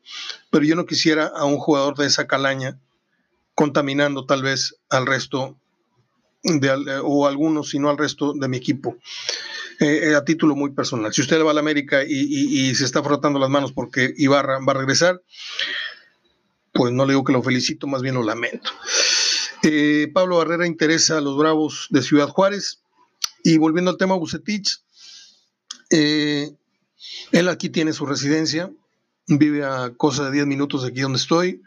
pero 0.50 0.64
yo 0.64 0.76
no 0.76 0.86
quisiera 0.86 1.26
a 1.26 1.44
un 1.44 1.58
jugador 1.58 1.96
de 1.96 2.06
esa 2.06 2.26
calaña 2.28 2.78
contaminando 3.54 4.26
tal 4.26 4.42
vez 4.42 4.76
al 4.88 5.06
resto 5.06 5.56
de, 6.42 7.00
o 7.02 7.26
algunos, 7.26 7.70
sino 7.70 7.90
al 7.90 7.98
resto 7.98 8.32
de 8.32 8.48
mi 8.48 8.56
equipo. 8.56 8.96
Eh, 9.80 10.10
eh, 10.10 10.14
a 10.14 10.24
título 10.24 10.54
muy 10.54 10.72
personal. 10.72 11.12
Si 11.12 11.22
usted 11.22 11.42
va 11.42 11.52
a 11.52 11.54
la 11.54 11.60
América 11.60 12.02
y, 12.06 12.74
se 12.74 12.84
está 12.84 13.02
frotando 13.02 13.38
las 13.38 13.48
manos 13.48 13.72
porque 13.72 14.12
Ibarra 14.18 14.58
va 14.58 14.72
a 14.72 14.76
regresar, 14.76 15.22
pues 16.72 16.92
no 16.92 17.06
le 17.06 17.14
digo 17.14 17.24
que 17.24 17.32
lo 17.32 17.42
felicito, 17.42 17.86
más 17.86 18.02
bien 18.02 18.14
lo 18.14 18.22
lamento. 18.22 18.70
Eh, 19.62 20.10
Pablo 20.12 20.36
Barrera 20.36 20.66
interesa 20.66 21.16
a 21.16 21.20
los 21.22 21.36
Bravos 21.38 21.86
de 21.90 22.02
Ciudad 22.02 22.28
Juárez. 22.28 22.82
Y 23.42 23.56
volviendo 23.56 23.90
al 23.90 23.96
tema 23.96 24.16
Bucetich, 24.16 24.82
él 25.90 27.48
aquí 27.48 27.70
tiene 27.70 27.94
su 27.94 28.04
residencia, 28.04 28.70
vive 29.26 29.64
a 29.64 29.94
cosa 29.96 30.26
de 30.26 30.32
10 30.32 30.46
minutos 30.46 30.82
de 30.82 30.88
aquí 30.88 31.00
donde 31.00 31.16
estoy. 31.18 31.62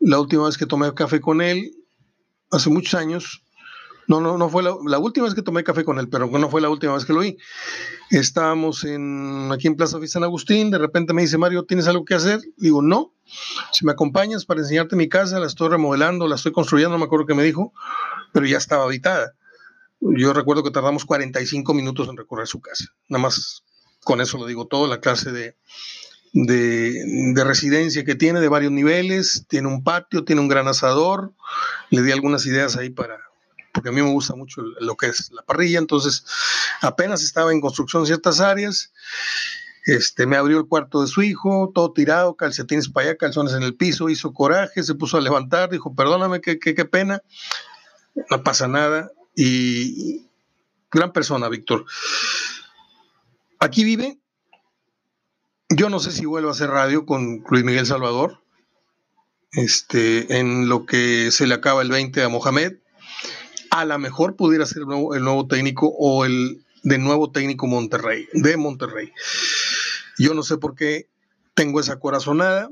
La 0.00 0.20
última 0.20 0.46
vez 0.46 0.56
que 0.56 0.66
tomé 0.66 0.92
café 0.94 1.20
con 1.20 1.40
él, 1.40 1.72
hace 2.50 2.70
muchos 2.70 2.94
años, 2.94 3.42
no, 4.08 4.22
no, 4.22 4.38
no 4.38 4.48
fue 4.48 4.62
la, 4.62 4.98
última 4.98 5.26
vez 5.26 5.34
que 5.34 5.42
tomé 5.42 5.62
café 5.62 5.84
con 5.84 5.98
él, 5.98 6.08
pero 6.08 6.26
no 6.26 6.48
fue 6.48 6.62
la 6.62 6.70
última 6.70 6.94
vez 6.94 7.04
que 7.04 7.12
lo 7.12 7.20
vi. 7.20 7.36
Estábamos 8.10 8.84
en, 8.84 9.50
aquí 9.52 9.66
en 9.66 9.76
Plaza 9.76 9.98
San 10.06 10.24
Agustín, 10.24 10.70
de 10.70 10.78
repente 10.78 11.12
me 11.12 11.20
dice, 11.20 11.36
Mario, 11.36 11.64
¿tienes 11.64 11.86
algo 11.88 12.06
que 12.06 12.14
hacer? 12.14 12.40
Digo, 12.56 12.80
no. 12.80 13.12
Si 13.70 13.84
me 13.84 13.92
acompañas 13.92 14.46
para 14.46 14.60
enseñarte 14.60 14.96
mi 14.96 15.10
casa, 15.10 15.38
la 15.38 15.46
estoy 15.46 15.68
remodelando, 15.68 16.26
la 16.26 16.36
estoy 16.36 16.52
construyendo, 16.52 16.92
no 16.92 16.98
me 16.98 17.04
acuerdo 17.04 17.26
qué 17.26 17.34
me 17.34 17.42
dijo, 17.42 17.74
pero 18.32 18.46
ya 18.46 18.56
estaba 18.56 18.84
habitada. 18.84 19.34
Yo 20.00 20.32
recuerdo 20.32 20.62
que 20.62 20.70
tardamos 20.70 21.04
45 21.04 21.74
minutos 21.74 22.08
en 22.08 22.16
recorrer 22.16 22.46
su 22.46 22.60
casa. 22.60 22.86
Nada 23.08 23.20
más 23.20 23.62
con 24.04 24.22
eso 24.22 24.38
lo 24.38 24.46
digo 24.46 24.66
todo, 24.66 24.86
la 24.86 25.00
clase 25.00 25.32
de, 25.32 25.56
de, 26.32 27.44
residencia 27.44 28.04
que 28.04 28.14
tiene 28.14 28.40
de 28.40 28.48
varios 28.48 28.72
niveles, 28.72 29.44
tiene 29.48 29.68
un 29.68 29.82
patio, 29.82 30.24
tiene 30.24 30.40
un 30.40 30.48
gran 30.48 30.68
asador, 30.68 31.32
le 31.90 32.02
di 32.02 32.12
algunas 32.12 32.44
ideas 32.46 32.76
ahí 32.76 32.90
para, 32.90 33.18
porque 33.72 33.88
a 33.88 33.92
mí 33.92 34.02
me 34.02 34.10
gusta 34.10 34.34
mucho 34.34 34.62
lo 34.62 34.96
que 34.96 35.06
es 35.06 35.30
la 35.32 35.42
parrilla, 35.42 35.78
entonces 35.78 36.24
apenas 36.80 37.22
estaba 37.22 37.52
en 37.52 37.60
construcción 37.60 38.06
ciertas 38.06 38.40
áreas, 38.40 38.92
este, 39.86 40.26
me 40.26 40.36
abrió 40.36 40.58
el 40.58 40.66
cuarto 40.66 41.00
de 41.00 41.06
su 41.06 41.22
hijo, 41.22 41.72
todo 41.74 41.92
tirado, 41.92 42.36
calcetines 42.36 42.90
para 42.90 43.08
allá, 43.08 43.16
calzones 43.16 43.54
en 43.54 43.62
el 43.62 43.74
piso, 43.74 44.10
hizo 44.10 44.32
coraje, 44.32 44.82
se 44.82 44.94
puso 44.94 45.16
a 45.16 45.20
levantar, 45.20 45.70
dijo, 45.70 45.94
perdóname, 45.94 46.40
qué, 46.40 46.58
qué, 46.58 46.74
qué 46.74 46.84
pena, 46.84 47.22
no 48.30 48.42
pasa 48.42 48.68
nada, 48.68 49.10
y 49.34 50.26
gran 50.90 51.12
persona, 51.12 51.48
Víctor. 51.48 51.86
Aquí 53.60 53.84
vive, 53.84 54.18
yo 55.70 55.90
no 55.90 56.00
sé 56.00 56.12
si 56.12 56.24
vuelvo 56.24 56.48
a 56.48 56.52
hacer 56.52 56.70
radio 56.70 57.04
con 57.04 57.44
Luis 57.48 57.64
Miguel 57.64 57.86
Salvador, 57.86 58.40
este, 59.52 60.38
en 60.38 60.68
lo 60.68 60.86
que 60.86 61.30
se 61.30 61.46
le 61.46 61.54
acaba 61.54 61.82
el 61.82 61.90
20 61.90 62.22
a 62.22 62.28
Mohamed. 62.28 62.76
a 63.70 63.84
lo 63.84 63.98
mejor 63.98 64.34
pudiera 64.34 64.64
ser 64.66 64.78
el 64.78 64.88
nuevo, 64.88 65.14
el 65.14 65.22
nuevo 65.22 65.46
técnico 65.46 65.88
o 65.98 66.24
el 66.24 66.64
de 66.82 66.98
nuevo 66.98 67.30
técnico 67.30 67.66
Monterrey, 67.66 68.28
de 68.32 68.56
Monterrey. 68.56 69.12
Yo 70.18 70.32
no 70.34 70.42
sé 70.42 70.56
por 70.56 70.74
qué 70.74 71.08
tengo 71.54 71.80
esa 71.80 71.98
corazonada, 71.98 72.70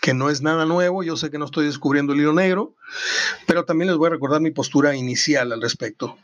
que 0.00 0.14
no 0.14 0.30
es 0.30 0.42
nada 0.42 0.64
nuevo, 0.64 1.02
yo 1.02 1.16
sé 1.16 1.30
que 1.30 1.38
no 1.38 1.44
estoy 1.44 1.66
descubriendo 1.66 2.12
el 2.12 2.20
hilo 2.20 2.32
negro, 2.32 2.74
pero 3.46 3.64
también 3.64 3.88
les 3.88 3.96
voy 3.96 4.06
a 4.06 4.10
recordar 4.10 4.40
mi 4.40 4.50
postura 4.50 4.96
inicial 4.96 5.52
al 5.52 5.60
respecto. 5.60 6.16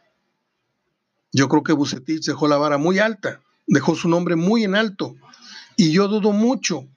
Yo 1.33 1.49
creo 1.49 1.62
que 1.62 1.73
Bucetich 1.73 2.25
dejó 2.25 2.49
la 2.49 2.57
vara 2.57 2.78
muy 2.78 2.99
alta, 2.99 3.40
dejó 3.66 3.95
su 3.95 4.09
nombre 4.09 4.37
muy 4.37 4.64
en 4.64 4.75
alto, 4.75 5.16
y 5.76 5.93
yo 5.93 6.09
dudo 6.09 6.33
mucho, 6.33 6.88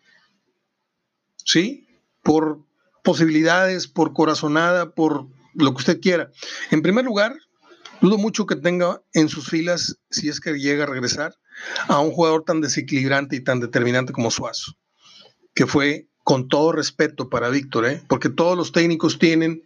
¿sí? 1.44 1.88
Por 2.24 2.60
posibilidades, 3.04 3.88
por 3.88 4.14
corazonada, 4.14 4.94
por 4.94 5.28
lo 5.54 5.72
que 5.72 5.78
usted 5.78 6.02
quiera. 6.02 6.32
En 6.72 6.82
primer 6.82 7.06
lugar, 7.06 7.36
dudo 8.02 8.18
mucho 8.18 8.46
que 8.46 8.56
tenga 8.56 9.02
en 9.14 9.30
sus 9.30 9.50
filas, 9.50 9.98
si 10.10 10.30
es 10.30 10.40
que 10.40 10.54
llega 10.60 10.84
a 10.84 10.88
regresar, 10.88 11.36
a 11.88 12.00
un 12.00 12.12
jugador 12.12 12.44
tan 12.44 12.62
desequilibrante 12.62 13.36
y 13.36 13.44
tan 13.44 13.60
determinante 13.60 14.14
como 14.14 14.32
Suazo, 14.32 14.74
que 15.54 15.66
fue 15.66 16.08
con 16.24 16.50
todo 16.50 16.74
respeto 16.74 17.30
para 17.30 17.50
Víctor, 17.50 17.86
¿eh? 17.86 18.04
porque 18.08 18.30
todos 18.30 18.58
los 18.58 18.72
técnicos 18.74 19.18
tienen 19.18 19.64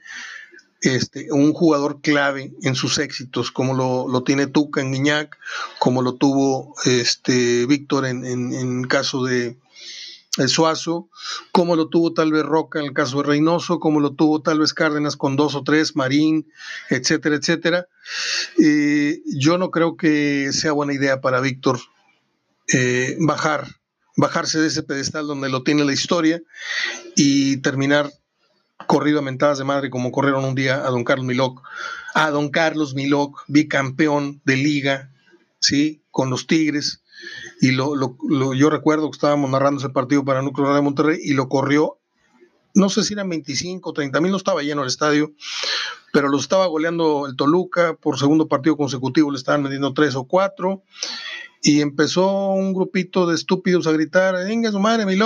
este, 0.81 1.31
un 1.31 1.53
jugador 1.53 2.01
clave 2.01 2.53
en 2.63 2.75
sus 2.75 2.97
éxitos, 2.97 3.51
como 3.51 3.73
lo, 3.73 4.23
tiene 4.23 4.47
Tuca 4.47 4.81
en 4.81 4.91
Guiñac, 4.91 5.37
como 5.79 6.01
lo 6.01 6.15
tuvo 6.15 6.73
este, 6.85 7.65
Víctor 7.67 8.05
en, 8.05 8.25
en, 8.25 8.83
caso 8.85 9.23
de 9.23 9.57
el 10.37 10.49
Suazo, 10.49 11.09
como 11.51 11.75
lo 11.75 11.89
tuvo 11.89 12.13
tal 12.13 12.31
vez 12.31 12.43
Roca 12.43 12.79
en 12.79 12.85
el 12.85 12.93
caso 12.93 13.17
de 13.17 13.23
Reynoso, 13.23 13.79
como 13.79 13.99
lo 13.99 14.13
tuvo 14.13 14.41
tal 14.41 14.59
vez 14.59 14.73
Cárdenas 14.73 15.17
con 15.17 15.35
dos 15.35 15.55
o 15.55 15.63
tres, 15.63 15.95
Marín, 15.95 16.47
etcétera, 16.89 17.35
etcétera. 17.35 17.87
Eh, 18.57 19.21
yo 19.25 19.57
no 19.57 19.71
creo 19.71 19.97
que 19.97 20.51
sea 20.53 20.71
buena 20.71 20.93
idea 20.93 21.21
para 21.21 21.41
Víctor 21.41 21.79
eh, 22.73 23.17
bajar 23.19 23.67
bajarse 24.17 24.59
de 24.59 24.67
ese 24.67 24.83
pedestal 24.83 25.27
donde 25.27 25.49
lo 25.49 25.63
tiene 25.63 25.85
la 25.85 25.93
historia 25.93 26.41
y 27.15 27.57
terminar 27.57 28.11
corrido 28.91 29.19
a 29.19 29.21
mentadas 29.21 29.57
de 29.57 29.63
madre 29.63 29.89
como 29.89 30.11
corrieron 30.11 30.43
un 30.43 30.53
día 30.53 30.85
a 30.85 30.89
don 30.89 31.05
Carlos 31.05 31.25
Miloc, 31.25 31.63
a 32.13 32.29
don 32.29 32.49
Carlos 32.49 32.93
Miloc, 32.93 33.41
bicampeón 33.47 34.41
de 34.43 34.57
liga, 34.57 35.13
¿sí? 35.59 36.03
Con 36.11 36.29
los 36.29 36.45
Tigres. 36.45 37.01
Y 37.61 37.71
lo, 37.71 37.93
yo 38.53 38.69
recuerdo 38.69 39.09
que 39.09 39.15
estábamos 39.15 39.49
narrando 39.49 39.79
ese 39.79 39.87
partido 39.93 40.25
para 40.25 40.41
Núcleo 40.41 40.75
de 40.75 40.81
Monterrey 40.81 41.19
y 41.23 41.35
lo 41.35 41.47
corrió, 41.47 41.99
no 42.73 42.89
sé 42.89 43.03
si 43.05 43.13
eran 43.13 43.29
25, 43.29 43.93
30 43.93 44.19
mil, 44.19 44.31
no 44.31 44.35
estaba 44.35 44.61
lleno 44.61 44.81
el 44.81 44.89
estadio, 44.89 45.31
pero 46.11 46.27
lo 46.27 46.37
estaba 46.37 46.65
goleando 46.65 47.27
el 47.27 47.37
Toluca 47.37 47.93
por 47.93 48.19
segundo 48.19 48.49
partido 48.49 48.75
consecutivo, 48.75 49.31
le 49.31 49.37
estaban 49.37 49.63
metiendo 49.63 49.93
tres 49.93 50.15
o 50.15 50.25
cuatro 50.25 50.83
y 51.61 51.81
empezó 51.81 52.49
un 52.49 52.73
grupito 52.73 53.27
de 53.27 53.35
estúpidos 53.35 53.87
a 53.87 53.91
gritar, 53.91 54.35
venga 54.35 54.71
su 54.71 54.79
madre, 54.79 55.05
mi 55.05 55.17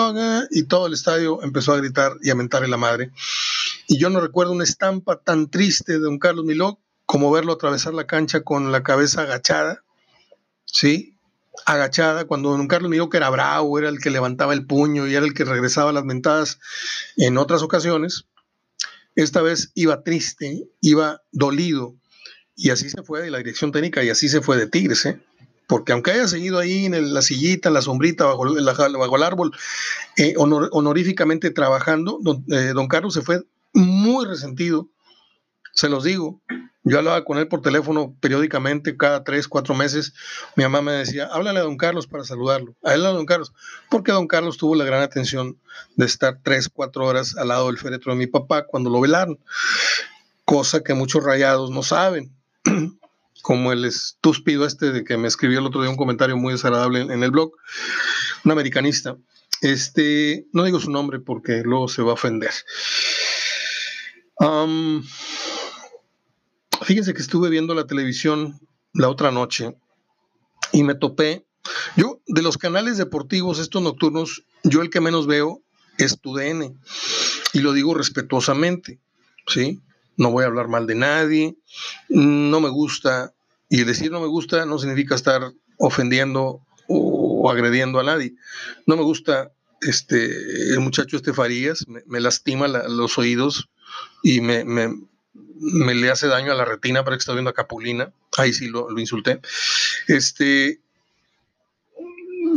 y 0.52 0.64
todo 0.64 0.88
el 0.88 0.94
estadio 0.94 1.42
empezó 1.42 1.74
a 1.74 1.78
gritar 1.78 2.14
y 2.22 2.30
a 2.30 2.36
mentarle 2.36 2.68
la 2.68 2.78
madre. 2.78 3.12
Y 3.88 4.00
yo 4.00 4.10
no 4.10 4.20
recuerdo 4.20 4.52
una 4.52 4.64
estampa 4.64 5.18
tan 5.18 5.50
triste 5.50 5.94
de 5.94 6.00
don 6.00 6.20
Carlos 6.20 6.46
Miló 6.46 6.80
como 7.06 7.32
verlo 7.32 7.54
atravesar 7.54 7.94
la 7.94 8.08
cancha 8.08 8.42
con 8.42 8.72
la 8.72 8.84
cabeza 8.84 9.22
agachada, 9.22 9.84
¿sí? 10.66 11.18
Agachada, 11.66 12.26
cuando 12.26 12.50
don 12.50 12.68
Carlos 12.68 12.90
Miló, 12.90 13.10
que 13.10 13.18
era 13.18 13.30
bravo, 13.30 13.78
era 13.78 13.90
el 13.90 14.00
que 14.00 14.10
levantaba 14.10 14.54
el 14.54 14.66
puño 14.66 15.08
y 15.08 15.16
era 15.16 15.26
el 15.26 15.34
que 15.34 15.46
regresaba 15.46 15.92
las 15.92 16.04
mentadas 16.04 16.60
en 17.16 17.38
otras 17.38 17.62
ocasiones, 17.62 18.26
esta 19.16 19.42
vez 19.42 19.72
iba 19.76 20.04
triste, 20.04 20.68
iba 20.82 21.22
dolido, 21.32 21.96
y 22.56 22.70
así 22.70 22.90
se 22.90 23.04
fue 23.04 23.22
de 23.22 23.32
la 23.32 23.38
dirección 23.38 23.72
técnica 23.72 24.04
y 24.04 24.10
así 24.10 24.30
se 24.30 24.42
fue 24.42 24.58
de 24.58 24.68
Tigres, 24.68 25.06
¿eh? 25.06 25.20
porque 25.68 25.92
aunque 25.92 26.12
haya 26.12 26.28
seguido 26.28 26.60
ahí 26.60 26.86
en 26.86 27.14
la 27.14 27.22
sillita, 27.22 27.70
en 27.70 27.74
la 27.74 27.82
sombrita, 27.82 28.26
bajo, 28.26 28.44
bajo 28.44 29.16
el 29.16 29.24
árbol, 29.24 29.52
eh, 30.18 30.34
honoríficamente 30.38 31.52
trabajando, 31.52 32.20
eh, 32.52 32.72
don, 32.74 32.88
Carlos 32.88 33.14
se 33.14 33.22
fue 33.22 33.44
muy 34.06 34.26
resentido, 34.26 34.90
se 35.74 35.90
los 35.90 36.04
digo. 36.04 36.42
Yo 36.84 37.00
hablaba 37.00 37.26
con 37.26 37.40
él 37.40 37.48
por 37.48 37.62
teléfono 37.62 38.16
periódicamente, 38.20 38.96
cada 38.96 39.24
tres, 39.24 39.48
cuatro 39.48 39.74
meses. 39.74 40.14
Mi 40.56 40.64
mamá 40.64 40.82
me 40.82 40.92
decía, 40.92 41.26
háblale 41.32 41.60
a 41.60 41.64
don 41.64 41.78
Carlos 41.78 42.06
para 42.06 42.24
saludarlo. 42.24 42.76
A 42.84 42.94
él 42.94 43.06
a 43.06 43.10
don 43.10 43.26
Carlos, 43.26 43.54
porque 43.90 44.12
don 44.12 44.28
Carlos 44.28 44.58
tuvo 44.58 44.76
la 44.76 44.86
gran 44.86 45.02
atención 45.02 45.58
de 45.96 46.06
estar 46.06 46.40
tres, 46.44 46.70
cuatro 46.70 47.06
horas 47.06 47.36
al 47.38 47.48
lado 47.48 47.68
del 47.68 47.80
féretro 47.80 48.14
de 48.14 48.20
mi 48.20 48.28
papá 48.28 48.68
cuando 48.68 48.92
lo 48.92 49.02
velaron, 49.02 49.40
cosa 50.46 50.82
que 50.82 50.94
muchos 50.94 51.24
rayados 51.24 51.72
no 51.72 51.82
saben. 51.82 52.32
como 53.46 53.72
el 53.72 53.86
estúpido 53.86 54.66
este 54.66 54.92
de 54.92 55.04
que 55.04 55.18
me 55.18 55.28
escribió 55.28 55.60
el 55.60 55.68
otro 55.68 55.82
día 55.82 55.92
un 55.92 55.98
comentario 55.98 56.36
muy 56.36 56.54
desagradable 56.54 57.02
en, 57.02 57.22
el 57.22 57.30
blog, 57.30 57.52
un 58.44 58.52
americanista. 58.52 59.18
Este, 59.62 60.48
no 60.52 60.64
digo 60.64 60.80
su 60.80 60.90
nombre 60.90 61.20
porque 61.20 61.62
luego 61.64 61.88
se 61.88 62.02
va 62.02 62.10
a 62.10 62.14
ofender. 62.16 62.50
Fíjense 66.82 67.14
que 67.14 67.22
estuve 67.22 67.50
viendo 67.50 67.74
la 67.74 67.88
televisión 67.88 68.60
la 68.94 69.10
otra 69.10 69.32
noche 69.32 69.76
y 70.72 70.84
me 70.84 70.96
topé. 70.96 71.46
Yo, 71.96 72.22
de 72.28 72.42
los 72.42 72.58
canales 72.58 72.98
deportivos, 72.98 73.60
estos 73.60 73.82
nocturnos, 73.82 74.44
yo 74.64 74.82
el 74.82 74.90
que 74.90 75.02
menos 75.02 75.28
veo 75.28 75.62
es 75.98 76.20
tu 76.20 76.36
DN. 76.36 76.76
Y 77.54 77.60
lo 77.60 77.74
digo 77.74 77.94
respetuosamente, 77.94 79.00
¿sí? 79.48 79.82
No 80.18 80.32
voy 80.32 80.44
a 80.44 80.48
hablar 80.48 80.68
mal 80.68 80.88
de 80.88 80.96
nadie. 80.96 81.58
No 82.10 82.60
me 82.60 82.70
gusta 82.70 83.34
y 83.70 83.84
decir 83.84 84.12
no 84.12 84.22
me 84.22 84.28
gusta 84.28 84.66
no 84.66 84.78
significa 84.78 85.16
estar 85.16 85.52
ofendiendo 85.78 86.62
o, 86.88 87.50
agrediendo 87.50 88.00
a 88.00 88.04
nadie. 88.04 88.36
No 88.86 88.96
me 88.96 89.04
gusta 89.04 89.52
este, 89.82 90.72
el 90.74 90.80
muchacho 90.80 91.18
este 91.18 91.34
Farías, 91.34 91.86
me, 91.88 92.20
lastima 92.20 92.68
los 92.68 93.18
oídos 93.18 93.70
y 94.24 94.42
me, 94.42 94.64
le 95.94 96.12
hace 96.12 96.28
daño 96.28 96.52
a 96.52 96.56
la 96.56 96.66
retina 96.66 97.04
para 97.04 97.16
que 97.16 97.20
está 97.20 97.34
viendo 97.34 97.50
a 97.50 97.54
Capulina. 97.54 98.12
Ahí 98.38 98.54
sí 98.54 98.68
lo, 98.68 98.88
insulté. 98.98 99.40
Este, 100.08 100.80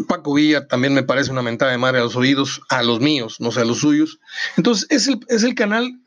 Paco 0.07 0.35
Villa 0.35 0.67
también 0.67 0.95
me 0.95 1.03
parece 1.03 1.31
una 1.31 1.43
mentada 1.43 1.73
de 1.73 1.79
madre 1.79 1.99
a 1.99 2.03
los 2.03 2.17
oídos, 2.17 2.63
a 2.69 2.83
los 2.83 3.01
míos, 3.01 3.37
no 3.41 3.51
sé, 3.51 3.61
a 3.61 3.65
los 3.65 3.79
suyos. 3.79 4.19
Entonces, 4.57 4.87
es 4.91 5.09
el, 5.09 5.21
es 5.29 5.43
el 5.43 5.55
canal 5.55 6.01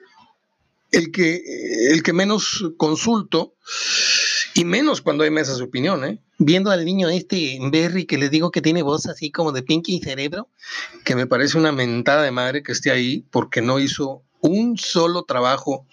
el 0.92 1.12
que, 1.12 1.42
el 1.92 2.04
que 2.04 2.14
menos 2.14 2.66
consulto 2.78 3.56
y 4.54 4.66
menos 4.66 5.02
cuando 5.02 5.24
hay 5.24 5.32
mesas 5.32 5.58
de 5.58 5.64
opinión, 5.64 6.04
¿eh? 6.04 6.20
Viendo 6.38 6.72
al 6.72 6.84
niño 6.84 7.10
este 7.10 7.60
Berry 7.72 8.06
que 8.06 8.18
les 8.18 8.32
digo 8.32 8.52
que 8.52 8.62
tiene 8.62 8.82
voz 8.82 9.06
así 9.06 9.32
como 9.32 9.52
de 9.52 9.64
Pinky 9.64 9.96
y 9.96 10.02
cerebro, 10.02 10.50
que 11.06 11.16
me 11.16 11.28
parece 11.28 11.58
una 11.58 11.72
mentada 11.72 12.24
de 12.24 12.32
madre 12.32 12.64
que 12.64 12.72
esté 12.72 12.92
ahí 12.92 13.26
porque 13.32 13.62
no 13.62 13.80
hizo 13.80 14.24
un 14.42 14.78
solo 14.78 15.24
trabajo 15.24 15.86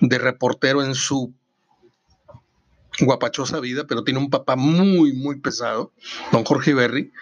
de 0.00 0.18
reportero 0.18 0.82
en 0.82 0.94
su 0.94 1.32
guapachosa 3.00 3.60
vida, 3.60 3.84
pero 3.88 4.04
tiene 4.04 4.20
un 4.20 4.30
papá 4.30 4.56
muy, 4.56 5.12
muy 5.12 5.40
pesado, 5.40 5.92
don 6.32 6.44
Jorge 6.44 6.74
Berry. 6.74 7.12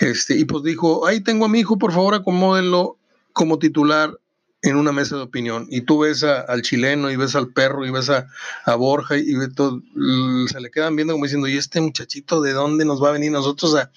Este, 0.00 0.36
y 0.36 0.44
pues 0.44 0.62
dijo, 0.62 1.06
ahí 1.06 1.20
tengo 1.20 1.46
a 1.46 1.48
mi 1.48 1.60
hijo, 1.60 1.78
por 1.78 1.92
favor, 1.92 2.14
acomódenlo 2.14 2.96
como 3.32 3.58
titular 3.58 4.16
en 4.62 4.76
una 4.76 4.92
mesa 4.92 5.16
de 5.16 5.22
opinión 5.22 5.66
y 5.70 5.82
tú 5.82 5.98
ves 6.00 6.24
al 6.24 6.62
chileno 6.62 7.10
y 7.10 7.16
ves 7.16 7.34
al 7.34 7.48
perro 7.48 7.84
y 7.84 7.90
ves 7.90 8.08
a, 8.08 8.26
Borja 8.76 9.18
y 9.18 9.34
se 10.48 10.60
le 10.60 10.70
quedan 10.70 10.96
viendo 10.96 11.12
como 11.12 11.26
diciendo, 11.26 11.48
¿y 11.48 11.58
este 11.58 11.82
muchachito 11.82 12.40
de 12.40 12.52
dónde 12.52 12.86
nos 12.86 13.02
va 13.02 13.10
a 13.10 13.12
venir 13.12 13.30
nosotros 13.30 13.74
a, 13.74 13.90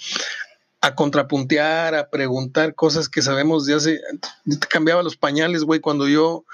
a 0.87 0.95
contrapuntear, 0.95 1.95
a 1.95 2.09
preguntar 2.09 2.75
cosas 2.75 3.09
que 3.09 3.21
sabemos 3.21 3.65
de 3.65 3.75
hace, 3.75 4.01
cambiaba 4.69 5.03
los 5.03 5.17
pañales, 5.17 5.63
güey, 5.63 5.79
cuando 5.79 6.07
yo, 6.07 6.45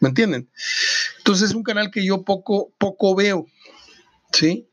¿me 0.00 0.10
entienden? 0.10 0.48
Entonces 1.18 1.50
es 1.50 1.56
un 1.56 1.62
canal 1.62 1.90
que 1.90 2.04
yo 2.04 2.22
poco, 2.22 2.72
poco 2.78 3.14
veo, 3.14 3.46
¿sí? 4.32 4.68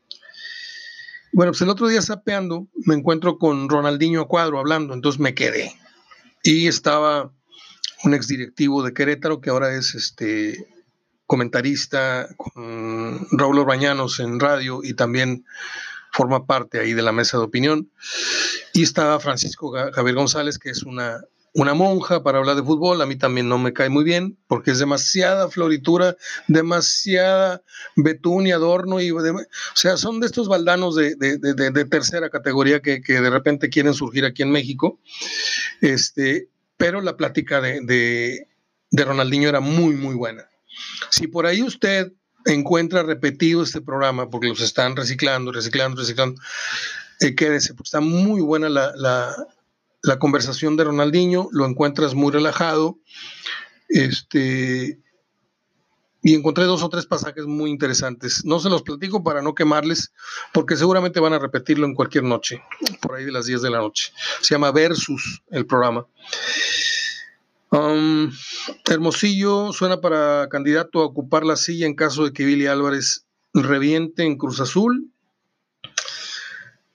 Bueno, 1.32 1.52
pues 1.52 1.62
el 1.62 1.68
otro 1.68 1.88
día 1.88 2.00
sapeando 2.00 2.68
me 2.86 2.94
encuentro 2.94 3.38
con 3.38 3.68
Ronaldinho 3.68 4.28
cuadro 4.28 4.58
hablando, 4.58 4.94
entonces 4.94 5.20
me 5.20 5.34
quedé 5.34 5.74
y 6.44 6.68
estaba 6.68 7.32
un 8.04 8.14
exdirectivo 8.14 8.82
de 8.82 8.92
Querétaro 8.92 9.40
que 9.40 9.50
ahora 9.50 9.74
es 9.74 9.94
este 9.94 10.68
comentarista 11.26 12.28
con 12.36 13.26
Raúl 13.32 13.58
Orbañanos 13.58 14.20
en 14.20 14.38
radio 14.38 14.80
y 14.84 14.92
también 14.92 15.46
forma 16.14 16.46
parte 16.46 16.78
ahí 16.78 16.92
de 16.92 17.02
la 17.02 17.12
mesa 17.12 17.38
de 17.38 17.44
opinión. 17.44 17.90
Y 18.72 18.82
estaba 18.82 19.18
Francisco 19.18 19.72
Javier 19.92 20.14
González, 20.14 20.58
que 20.58 20.70
es 20.70 20.84
una, 20.84 21.24
una 21.54 21.74
monja 21.74 22.22
para 22.22 22.38
hablar 22.38 22.54
de 22.54 22.62
fútbol. 22.62 23.02
A 23.02 23.06
mí 23.06 23.16
también 23.16 23.48
no 23.48 23.58
me 23.58 23.72
cae 23.72 23.88
muy 23.88 24.04
bien 24.04 24.38
porque 24.46 24.70
es 24.70 24.78
demasiada 24.78 25.48
floritura, 25.48 26.16
demasiada 26.46 27.62
betún 27.96 28.46
y 28.46 28.52
adorno. 28.52 29.00
Y 29.00 29.10
o 29.10 29.20
sea, 29.74 29.96
son 29.96 30.20
de 30.20 30.26
estos 30.26 30.48
baldanos 30.48 30.94
de, 30.94 31.16
tercera 31.90 32.30
categoría 32.30 32.80
que, 32.80 33.00
que, 33.02 33.20
de 33.20 33.30
repente 33.30 33.68
quieren 33.68 33.94
surgir 33.94 34.24
aquí 34.24 34.42
en 34.42 34.52
México. 34.52 35.00
Este, 35.80 36.48
pero 36.76 37.00
la 37.00 37.16
plática 37.16 37.60
de, 37.60 37.80
de, 38.90 39.04
Ronaldinho 39.04 39.48
era 39.48 39.60
muy, 39.60 39.96
muy 39.96 40.14
buena. 40.14 40.48
Si 41.10 41.26
por 41.26 41.46
ahí 41.46 41.62
usted 41.62 42.12
encuentra 42.44 43.02
repetido 43.02 43.62
este 43.62 43.80
programa, 43.80 44.30
porque 44.30 44.48
los 44.48 44.60
están 44.60 44.96
reciclando, 44.96 45.52
reciclando, 45.52 46.00
reciclando, 46.00 46.40
eh, 47.20 47.34
porque 47.34 47.82
está 47.84 48.00
muy 48.00 48.40
buena 48.40 48.68
la, 48.68 48.92
la, 48.96 50.18
conversación 50.18 50.76
de 50.76 50.84
Ronaldinho, 50.84 51.48
lo 51.52 51.66
encuentras 51.66 52.14
muy 52.14 52.32
relajado, 52.32 52.98
este, 53.88 54.98
y 56.22 56.34
encontré 56.34 56.64
dos 56.64 56.82
o 56.82 56.88
tres 56.88 57.06
pasajes 57.06 57.44
muy 57.44 57.70
interesantes. 57.70 58.44
No 58.44 58.58
se 58.58 58.70
los 58.70 58.82
platico 58.82 59.22
para 59.22 59.42
no 59.42 59.54
quemarles, 59.54 60.12
porque 60.52 60.76
seguramente 60.76 61.20
van 61.20 61.34
a 61.34 61.38
repetirlo 61.38 61.86
en 61.86 61.94
cualquier 61.94 62.24
noche, 62.24 62.62
por 63.00 63.14
ahí 63.14 63.24
de 63.24 63.32
las 63.32 63.46
10 63.46 63.62
de 63.62 63.70
la 63.70 63.78
noche. 63.78 64.12
Se 64.40 64.54
llama 64.54 64.72
Versus 64.72 65.42
el 65.50 65.66
programa. 65.66 66.06
Hermosillo 68.88 69.72
suena 69.72 70.00
para 70.00 70.48
candidato 70.48 71.00
a 71.00 71.06
ocupar 71.06 71.44
la 71.44 71.56
silla 71.56 71.86
en 71.86 71.94
caso 71.94 72.24
de 72.24 72.32
que 72.32 72.44
Billy 72.44 72.66
Álvarez 72.66 73.26
reviente 73.52 74.22
en 74.22 74.36
Cruz 74.36 74.60
Azul. 74.60 75.10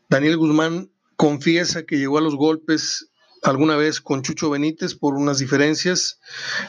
Daniel 0.07 0.37
Guzmán 0.37 0.89
confiesa 1.17 1.83
que 1.83 1.97
llegó 1.97 2.17
a 2.17 2.21
los 2.21 2.35
golpes 2.35 3.09
alguna 3.43 3.75
vez 3.75 3.99
con 3.99 4.21
Chucho 4.21 4.49
Benítez 4.49 4.95
por 4.95 5.15
unas 5.15 5.39
diferencias, 5.39 6.19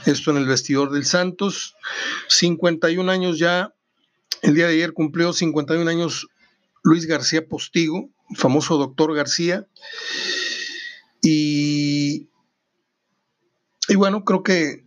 esto 0.07 0.31
en 0.31 0.39
el 0.39 0.47
vestidor 0.47 0.91
del 0.91 1.05
Santos. 1.05 1.77
51 2.29 3.11
años 3.11 3.39
ya, 3.39 3.75
el 4.43 4.55
día 4.55 4.67
de 4.67 4.75
ayer 4.75 4.93
cumplió 4.93 5.33
51 5.33 5.89
años 5.89 6.29
Luis 6.83 7.07
García 7.07 7.47
Postigo, 7.47 8.11
famoso 8.35 8.77
doctor 8.77 9.15
García. 9.15 9.67
Y 11.23 12.29
y 13.91 13.97
bueno, 13.97 14.25
creo 14.25 14.43
que 14.43 14.85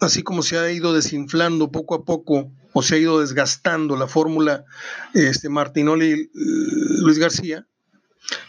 así 0.00 0.22
como 0.22 0.42
se 0.42 0.58
ha 0.58 0.70
ido 0.70 0.92
desinflando 0.92 1.70
poco 1.70 1.94
a 1.94 2.04
poco 2.04 2.50
o 2.72 2.82
se 2.82 2.96
ha 2.96 2.98
ido 2.98 3.20
desgastando 3.20 3.96
la 3.96 4.08
fórmula 4.08 4.64
este, 5.14 5.48
Martinoli 5.48 6.28
Luis 6.34 7.18
García, 7.18 7.66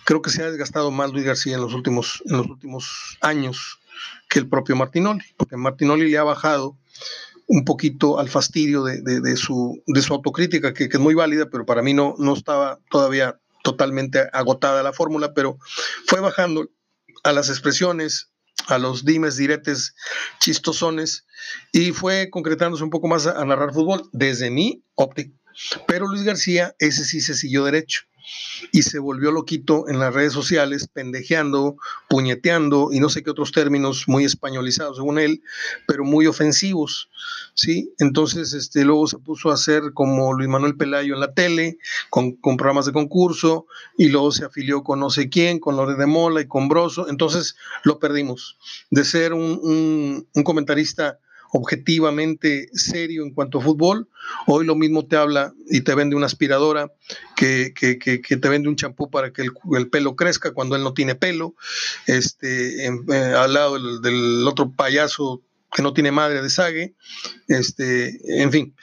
creo 0.03 0.21
que 0.23 0.31
se 0.31 0.41
ha 0.41 0.49
desgastado 0.49 0.89
más 0.89 1.11
Luis 1.11 1.25
García 1.25 1.55
en 1.55 1.61
los 1.61 1.75
últimos, 1.75 2.23
en 2.25 2.37
los 2.37 2.47
últimos 2.47 3.17
años 3.21 3.79
que 4.29 4.39
el 4.39 4.49
propio 4.49 4.75
Martinoli, 4.75 5.23
porque 5.37 5.57
Martinoli 5.57 6.09
le 6.09 6.17
ha 6.17 6.23
bajado 6.23 6.75
un 7.45 7.63
poquito 7.63 8.19
al 8.19 8.29
fastidio 8.29 8.83
de, 8.83 9.37
su, 9.37 9.83
de 9.85 10.01
su 10.01 10.13
autocrítica, 10.13 10.73
que, 10.73 10.89
que, 10.89 10.97
es 10.97 11.03
muy 11.03 11.13
válida, 11.13 11.49
pero 11.51 11.67
para 11.67 11.83
mí 11.83 11.93
no, 11.93 12.15
no 12.17 12.33
estaba 12.33 12.79
todavía 12.89 13.39
totalmente 13.63 14.27
agotada 14.33 14.81
la 14.81 14.93
fórmula, 14.93 15.35
pero 15.35 15.59
fue 16.07 16.19
bajando 16.19 16.69
a 17.23 17.31
las 17.31 17.49
expresiones, 17.49 18.32
a 18.67 18.77
los 18.77 19.05
dimes, 19.05 19.37
diretes, 19.37 19.95
chistosones, 20.39 21.25
y 21.71 21.91
fue 21.91 22.29
concretándose 22.29 22.83
un 22.83 22.89
poco 22.89 23.07
más 23.07 23.27
a, 23.27 23.43
narrar 23.45 23.73
fútbol 23.73 24.09
desde 24.11 24.49
mi 24.49 24.83
óptica. 24.95 25.35
Pero 25.87 26.07
Luis 26.07 26.23
García, 26.23 26.75
ese 26.79 27.03
sí 27.03 27.21
se 27.21 27.35
siguió 27.35 27.65
derecho 27.65 28.03
y 28.71 28.83
se 28.83 28.99
volvió 28.99 29.31
loquito 29.31 29.87
en 29.87 29.99
las 29.99 30.13
redes 30.13 30.33
sociales, 30.33 30.87
pendejeando, 30.91 31.77
puñeteando 32.09 32.89
y 32.91 32.99
no 32.99 33.09
sé 33.09 33.23
qué 33.23 33.31
otros 33.31 33.51
términos 33.51 34.05
muy 34.07 34.25
españolizados 34.25 34.97
según 34.97 35.19
él, 35.19 35.41
pero 35.87 36.03
muy 36.03 36.27
ofensivos, 36.27 37.09
¿sí? 37.53 37.93
Entonces, 37.99 38.53
este, 38.53 38.83
luego 38.85 39.07
se 39.07 39.17
puso 39.17 39.51
a 39.51 39.55
hacer 39.55 39.93
como 39.93 40.33
Luis 40.33 40.49
Manuel 40.49 40.75
Pelayo 40.75 41.13
en 41.13 41.19
la 41.19 41.33
tele, 41.33 41.77
con, 42.09 42.37
programas 42.57 42.85
de 42.85 42.93
concurso, 42.93 43.65
y 43.97 44.09
luego 44.09 44.31
se 44.31 44.45
afilió 44.45 44.83
con 44.83 44.99
no 44.99 45.09
sé 45.09 45.29
quién, 45.29 45.59
con 45.59 45.75
Lore 45.75 45.95
de 45.95 46.05
Mola 46.05 46.41
y 46.41 46.47
con 46.47 46.67
Broso, 46.67 47.09
entonces 47.09 47.55
lo 47.83 47.99
perdimos. 47.99 48.57
De 48.89 49.03
ser 49.03 49.33
un, 49.33 50.27
un 50.33 50.43
comentarista 50.43 51.19
objetivamente 51.53 52.67
serio 52.73 53.23
en 53.23 53.31
cuanto 53.31 53.59
a 53.59 53.61
fútbol. 53.61 54.09
Hoy 54.47 54.65
lo 54.65 54.75
mismo 54.75 55.05
te 55.05 55.17
habla 55.17 55.53
y 55.69 55.81
te 55.81 55.93
vende 55.93 56.15
una 56.15 56.25
aspiradora 56.25 56.91
que, 57.35 57.73
que, 57.75 57.99
que, 57.99 58.37
te 58.37 58.49
vende 58.49 58.69
un 58.69 58.75
champú 58.75 59.09
para 59.11 59.31
que 59.31 59.43
el, 59.43 59.89
pelo 59.89 60.15
crezca 60.15 60.51
cuando 60.51 60.75
él 60.75 60.83
no 60.83 60.95
tiene 60.95 61.13
pelo. 61.13 61.53
Este, 62.07 62.87
eh, 62.87 63.33
al 63.37 63.53
lado 63.53 63.99
del, 63.99 64.47
otro 64.47 64.71
payaso 64.71 65.43
que 65.71 65.83
no 65.83 65.93
tiene 65.93 66.11
madre 66.11 66.41
de 66.41 66.49
sague. 66.49 66.95
Este, 67.47 68.41
en 68.41 68.51
fin. 68.51 68.75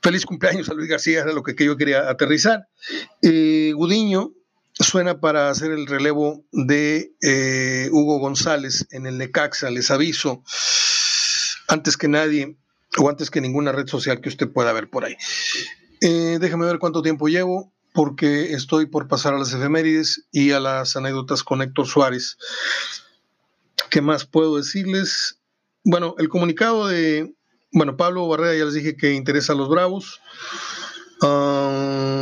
Feliz 0.00 0.24
cumpleaños 0.24 0.68
a 0.68 0.74
Luis 0.74 0.88
García, 0.88 1.22
era 1.22 1.32
lo 1.32 1.42
que, 1.42 1.56
yo 1.64 1.76
quería 1.76 2.08
aterrizar. 2.08 2.68
Eh, 3.20 3.72
Gudiño 3.74 4.32
suena 4.74 5.18
para 5.18 5.50
hacer 5.50 5.72
el 5.72 5.88
relevo 5.88 6.44
de 6.52 7.10
eh, 7.20 7.88
Hugo 7.90 8.20
González 8.20 8.86
en 8.92 9.06
el 9.06 9.18
Necaxa, 9.18 9.70
les 9.70 9.90
aviso 9.90 10.44
antes 11.68 11.96
que 11.96 12.08
nadie 12.08 12.56
o 12.96 13.08
antes 13.08 13.30
que 13.30 13.40
ninguna 13.40 13.72
red 13.72 13.86
social 13.86 14.20
que 14.20 14.28
usted 14.28 14.50
pueda 14.50 14.72
ver 14.72 14.88
por 14.90 15.04
ahí. 15.04 15.16
Eh, 16.00 16.38
déjame 16.40 16.66
ver 16.66 16.78
cuánto 16.78 17.02
tiempo 17.02 17.28
llevo, 17.28 17.72
porque 17.92 18.52
estoy 18.52 18.86
por 18.86 19.08
pasar 19.08 19.34
a 19.34 19.38
las 19.38 19.52
efemérides 19.52 20.26
y 20.32 20.52
a 20.52 20.60
las 20.60 20.96
anécdotas 20.96 21.42
con 21.42 21.62
Héctor 21.62 21.86
Suárez. 21.86 22.38
¿Qué 23.90 24.00
más 24.00 24.24
puedo 24.26 24.56
decirles? 24.56 25.38
Bueno, 25.84 26.14
el 26.18 26.28
comunicado 26.28 26.88
de, 26.88 27.34
bueno, 27.72 27.96
Pablo 27.96 28.26
Barrera 28.28 28.56
ya 28.56 28.64
les 28.64 28.74
dije 28.74 28.96
que 28.96 29.12
interesa 29.12 29.52
a 29.52 29.56
los 29.56 29.68
Bravos. 29.68 30.20
Ah, 31.22 32.17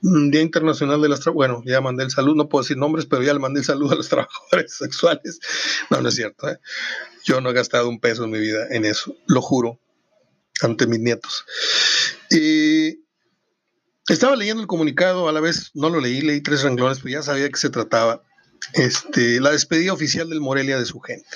Día 0.00 0.42
Internacional 0.42 1.02
de 1.02 1.08
las 1.08 1.24
bueno, 1.24 1.62
ya 1.66 1.80
mandé 1.80 2.04
el 2.04 2.10
saludo, 2.10 2.36
no 2.36 2.48
puedo 2.48 2.62
decir 2.62 2.76
nombres, 2.76 3.06
pero 3.06 3.22
ya 3.22 3.32
le 3.32 3.40
mandé 3.40 3.60
el 3.60 3.66
saludo 3.66 3.92
a 3.92 3.96
los 3.96 4.08
trabajadores 4.10 4.74
sexuales. 4.74 5.40
No, 5.90 6.00
no 6.00 6.08
es 6.08 6.14
cierto. 6.14 6.48
¿eh? 6.48 6.58
Yo 7.24 7.40
no 7.40 7.50
he 7.50 7.52
gastado 7.52 7.88
un 7.88 8.00
peso 8.00 8.24
en 8.24 8.30
mi 8.30 8.38
vida 8.38 8.66
en 8.70 8.84
eso, 8.84 9.16
lo 9.26 9.42
juro, 9.42 9.80
ante 10.60 10.86
mis 10.86 11.00
nietos. 11.00 11.44
Y 12.30 13.00
estaba 14.08 14.36
leyendo 14.36 14.62
el 14.62 14.68
comunicado, 14.68 15.28
a 15.28 15.32
la 15.32 15.40
vez 15.40 15.70
no 15.74 15.90
lo 15.90 16.00
leí, 16.00 16.20
leí 16.20 16.40
tres 16.40 16.62
renglones, 16.62 16.98
pero 16.98 17.10
ya 17.10 17.22
sabía 17.22 17.48
que 17.48 17.58
se 17.58 17.70
trataba. 17.70 18.22
Este, 18.74 19.40
la 19.40 19.50
despedida 19.50 19.92
oficial 19.92 20.28
del 20.28 20.40
Morelia 20.40 20.78
de 20.78 20.84
su 20.84 21.00
gente. 21.00 21.26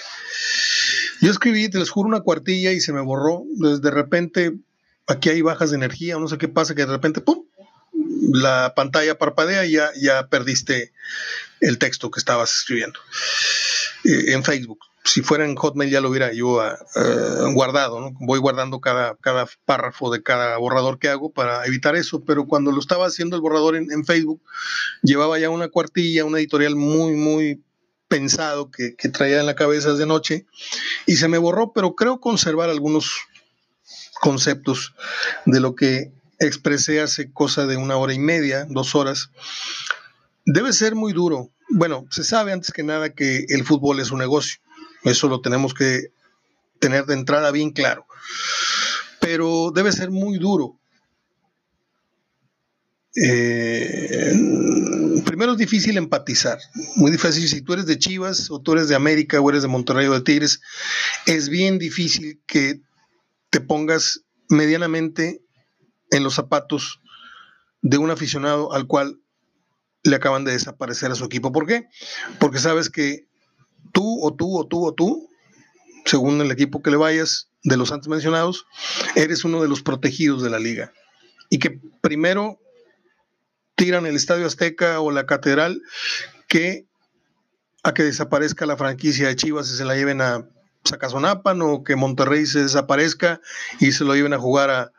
Yo 1.20 1.30
escribí, 1.30 1.68
te 1.68 1.78
les 1.78 1.90
juro, 1.90 2.08
una 2.08 2.20
cuartilla 2.20 2.72
y 2.72 2.80
se 2.80 2.92
me 2.92 3.00
borró. 3.00 3.44
De 3.56 3.90
repente, 3.90 4.58
aquí 5.06 5.28
hay 5.28 5.40
bajas 5.40 5.70
de 5.70 5.76
energía, 5.76 6.18
no 6.18 6.28
sé 6.28 6.36
qué 6.38 6.48
pasa, 6.48 6.74
que 6.74 6.84
de 6.84 6.92
repente, 6.92 7.20
¡pum! 7.20 7.44
La 8.30 8.74
pantalla 8.74 9.18
parpadea 9.18 9.64
y 9.66 9.72
ya, 9.72 9.90
ya 10.00 10.28
perdiste 10.28 10.92
el 11.60 11.78
texto 11.78 12.10
que 12.10 12.20
estabas 12.20 12.54
escribiendo 12.54 12.98
eh, 14.04 14.32
en 14.32 14.44
Facebook. 14.44 14.80
Si 15.04 15.20
fuera 15.20 15.44
en 15.44 15.56
Hotmail 15.56 15.90
ya 15.90 16.00
lo 16.00 16.10
hubiera 16.10 16.32
yo 16.32 16.60
ah, 16.60 16.78
ah, 16.94 17.50
guardado, 17.52 18.00
¿no? 18.00 18.12
Voy 18.20 18.38
guardando 18.38 18.80
cada, 18.80 19.16
cada 19.16 19.48
párrafo 19.64 20.12
de 20.12 20.22
cada 20.22 20.56
borrador 20.58 21.00
que 21.00 21.08
hago 21.08 21.32
para 21.32 21.66
evitar 21.66 21.96
eso, 21.96 22.24
pero 22.24 22.46
cuando 22.46 22.70
lo 22.70 22.78
estaba 22.78 23.06
haciendo 23.06 23.34
el 23.34 23.42
borrador 23.42 23.74
en, 23.74 24.04
Facebook, 24.04 24.40
llevaba 25.02 25.40
ya 25.40 25.50
una 25.50 25.68
cuartilla, 25.68 26.24
un 26.24 26.36
editorial 26.36 26.76
muy, 26.76 27.14
muy 27.14 27.64
pensado 28.06 28.70
que, 28.70 28.94
que 28.94 29.08
traía 29.08 29.40
en 29.40 29.46
la 29.46 29.56
cabeza 29.56 29.94
de 29.94 30.06
noche 30.06 30.46
y 31.06 31.16
se 31.16 31.26
me 31.26 31.38
borró, 31.38 31.72
pero 31.72 31.96
creo 31.96 32.20
conservar 32.20 32.70
algunos 32.70 33.10
conceptos 34.20 34.94
de 35.46 35.58
lo 35.58 35.74
que 35.74 36.12
expresé 36.46 37.00
hace 37.00 37.32
cosa 37.32 37.66
de 37.66 37.76
una 37.76 37.96
hora 37.96 38.14
y 38.14 38.18
media, 38.18 38.66
dos 38.68 38.94
horas, 38.94 39.30
debe 40.44 40.72
ser 40.72 40.94
muy 40.94 41.12
duro. 41.12 41.50
Bueno, 41.70 42.06
se 42.10 42.24
sabe 42.24 42.52
antes 42.52 42.72
que 42.72 42.82
nada 42.82 43.14
que 43.14 43.46
el 43.48 43.64
fútbol 43.64 44.00
es 44.00 44.10
un 44.10 44.18
negocio. 44.18 44.60
Eso 45.04 45.28
lo 45.28 45.40
tenemos 45.40 45.74
que 45.74 46.12
tener 46.78 47.06
de 47.06 47.14
entrada 47.14 47.50
bien 47.50 47.70
claro. 47.70 48.06
Pero 49.20 49.70
debe 49.74 49.92
ser 49.92 50.10
muy 50.10 50.38
duro. 50.38 50.78
Eh, 53.14 54.32
primero 55.26 55.52
es 55.52 55.58
difícil 55.58 55.98
empatizar, 55.98 56.58
muy 56.96 57.10
difícil 57.10 57.46
si 57.46 57.60
tú 57.60 57.74
eres 57.74 57.84
de 57.84 57.98
Chivas 57.98 58.50
o 58.50 58.62
tú 58.62 58.72
eres 58.72 58.88
de 58.88 58.94
América 58.94 59.38
o 59.38 59.50
eres 59.50 59.60
de 59.60 59.68
Monterrey 59.68 60.06
o 60.06 60.14
de 60.14 60.22
Tigres, 60.22 60.62
es 61.26 61.50
bien 61.50 61.78
difícil 61.78 62.40
que 62.46 62.80
te 63.50 63.60
pongas 63.60 64.22
medianamente 64.48 65.41
en 66.12 66.22
los 66.22 66.34
zapatos 66.34 67.00
de 67.80 67.98
un 67.98 68.10
aficionado 68.10 68.72
al 68.72 68.86
cual 68.86 69.18
le 70.04 70.16
acaban 70.16 70.44
de 70.44 70.52
desaparecer 70.52 71.10
a 71.10 71.16
su 71.16 71.24
equipo. 71.24 71.52
¿Por 71.52 71.66
qué? 71.66 71.88
Porque 72.38 72.58
sabes 72.58 72.90
que 72.90 73.26
tú 73.92 74.20
o 74.22 74.34
tú 74.34 74.58
o 74.58 74.66
tú 74.66 74.86
o 74.86 74.94
tú, 74.94 75.28
según 76.04 76.40
el 76.40 76.50
equipo 76.50 76.82
que 76.82 76.90
le 76.90 76.96
vayas 76.96 77.48
de 77.64 77.76
los 77.76 77.92
antes 77.92 78.08
mencionados, 78.08 78.66
eres 79.16 79.44
uno 79.44 79.62
de 79.62 79.68
los 79.68 79.82
protegidos 79.82 80.42
de 80.42 80.50
la 80.50 80.58
liga. 80.58 80.92
Y 81.50 81.58
que 81.58 81.80
primero 82.00 82.58
tiran 83.74 84.06
el 84.06 84.16
Estadio 84.16 84.46
Azteca 84.46 85.00
o 85.00 85.10
la 85.10 85.26
Catedral 85.26 85.82
que 86.48 86.86
a 87.84 87.94
que 87.94 88.04
desaparezca 88.04 88.66
la 88.66 88.76
franquicia 88.76 89.28
de 89.28 89.36
Chivas 89.36 89.70
y 89.70 89.76
se 89.76 89.84
la 89.84 89.96
lleven 89.96 90.20
a 90.20 90.46
Zacazonapan 90.86 91.62
o 91.62 91.82
que 91.82 91.96
Monterrey 91.96 92.46
se 92.46 92.62
desaparezca 92.62 93.40
y 93.80 93.92
se 93.92 94.04
lo 94.04 94.14
lleven 94.14 94.34
a 94.34 94.38
jugar 94.38 94.70
a, 94.70 94.92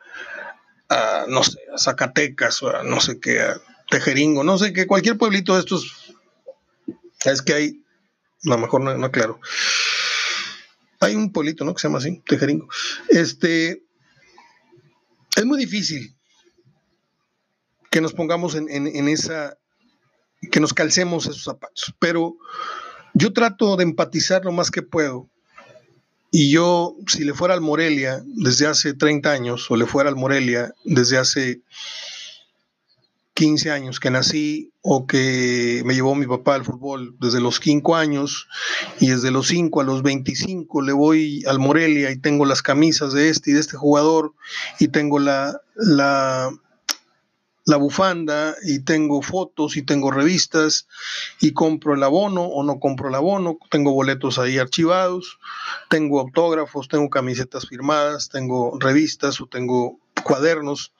a, 0.88 1.26
no 1.28 1.42
sé, 1.42 1.58
a 1.72 1.78
Zacatecas 1.78 2.62
o 2.62 2.74
a 2.74 2.82
no 2.82 3.00
sé 3.00 3.20
qué, 3.20 3.40
a 3.40 3.60
Tejeringo, 3.88 4.44
no 4.44 4.58
sé 4.58 4.72
qué, 4.72 4.86
cualquier 4.86 5.18
pueblito 5.18 5.54
de 5.54 5.60
estos, 5.60 6.14
es 7.24 7.42
que 7.42 7.54
hay, 7.54 7.84
a 8.46 8.50
lo 8.50 8.58
mejor 8.58 8.82
no, 8.82 8.96
no 8.96 9.10
Hay 11.00 11.14
un 11.14 11.32
pueblito, 11.32 11.64
¿no? 11.64 11.74
Que 11.74 11.80
se 11.80 11.88
llama 11.88 11.98
así, 11.98 12.22
Tejeringo. 12.26 12.68
Este, 13.08 13.84
es 15.36 15.44
muy 15.44 15.58
difícil 15.58 16.16
que 17.90 18.00
nos 18.00 18.12
pongamos 18.12 18.54
en, 18.54 18.68
en 18.68 19.08
esa, 19.08 19.56
que 20.50 20.60
nos 20.60 20.74
calcemos 20.74 21.26
esos 21.26 21.44
zapatos, 21.44 21.94
pero 21.98 22.36
yo 23.14 23.32
trato 23.32 23.76
de 23.76 23.84
empatizar 23.84 24.44
lo 24.44 24.52
más 24.52 24.70
que 24.70 24.82
puedo. 24.82 25.30
Y 26.36 26.50
yo, 26.50 26.96
si 27.06 27.22
le 27.22 27.32
fuera 27.32 27.54
al 27.54 27.60
Morelia 27.60 28.20
desde 28.26 28.66
hace 28.66 28.92
30 28.92 29.30
años, 29.30 29.70
o 29.70 29.76
le 29.76 29.86
fuera 29.86 30.10
al 30.10 30.16
Morelia 30.16 30.74
desde 30.84 31.16
hace 31.16 31.60
15 33.34 33.70
años 33.70 34.00
que 34.00 34.10
nací, 34.10 34.72
o 34.80 35.06
que 35.06 35.82
me 35.84 35.94
llevó 35.94 36.16
mi 36.16 36.26
papá 36.26 36.56
al 36.56 36.64
fútbol 36.64 37.14
desde 37.20 37.40
los 37.40 37.60
5 37.62 37.94
años, 37.94 38.48
y 38.98 39.10
desde 39.10 39.30
los 39.30 39.46
5 39.46 39.80
a 39.80 39.84
los 39.84 40.02
25 40.02 40.82
le 40.82 40.92
voy 40.92 41.44
al 41.46 41.60
Morelia 41.60 42.10
y 42.10 42.18
tengo 42.18 42.46
las 42.46 42.62
camisas 42.62 43.12
de 43.12 43.28
este 43.28 43.52
y 43.52 43.54
de 43.54 43.60
este 43.60 43.76
jugador, 43.76 44.34
y 44.80 44.88
tengo 44.88 45.20
la, 45.20 45.60
la 45.76 46.50
la 47.64 47.76
bufanda 47.76 48.54
y 48.62 48.80
tengo 48.80 49.22
fotos 49.22 49.76
y 49.76 49.82
tengo 49.82 50.10
revistas 50.10 50.86
y 51.40 51.52
compro 51.52 51.94
el 51.94 52.02
abono 52.02 52.42
o 52.42 52.62
no 52.62 52.78
compro 52.78 53.08
el 53.08 53.14
abono, 53.14 53.58
tengo 53.70 53.92
boletos 53.92 54.38
ahí 54.38 54.58
archivados, 54.58 55.38
tengo 55.88 56.20
autógrafos, 56.20 56.88
tengo 56.88 57.08
camisetas 57.08 57.66
firmadas, 57.66 58.28
tengo 58.28 58.78
revistas 58.78 59.40
o 59.40 59.46
tengo 59.46 59.98
cuadernos 60.22 60.92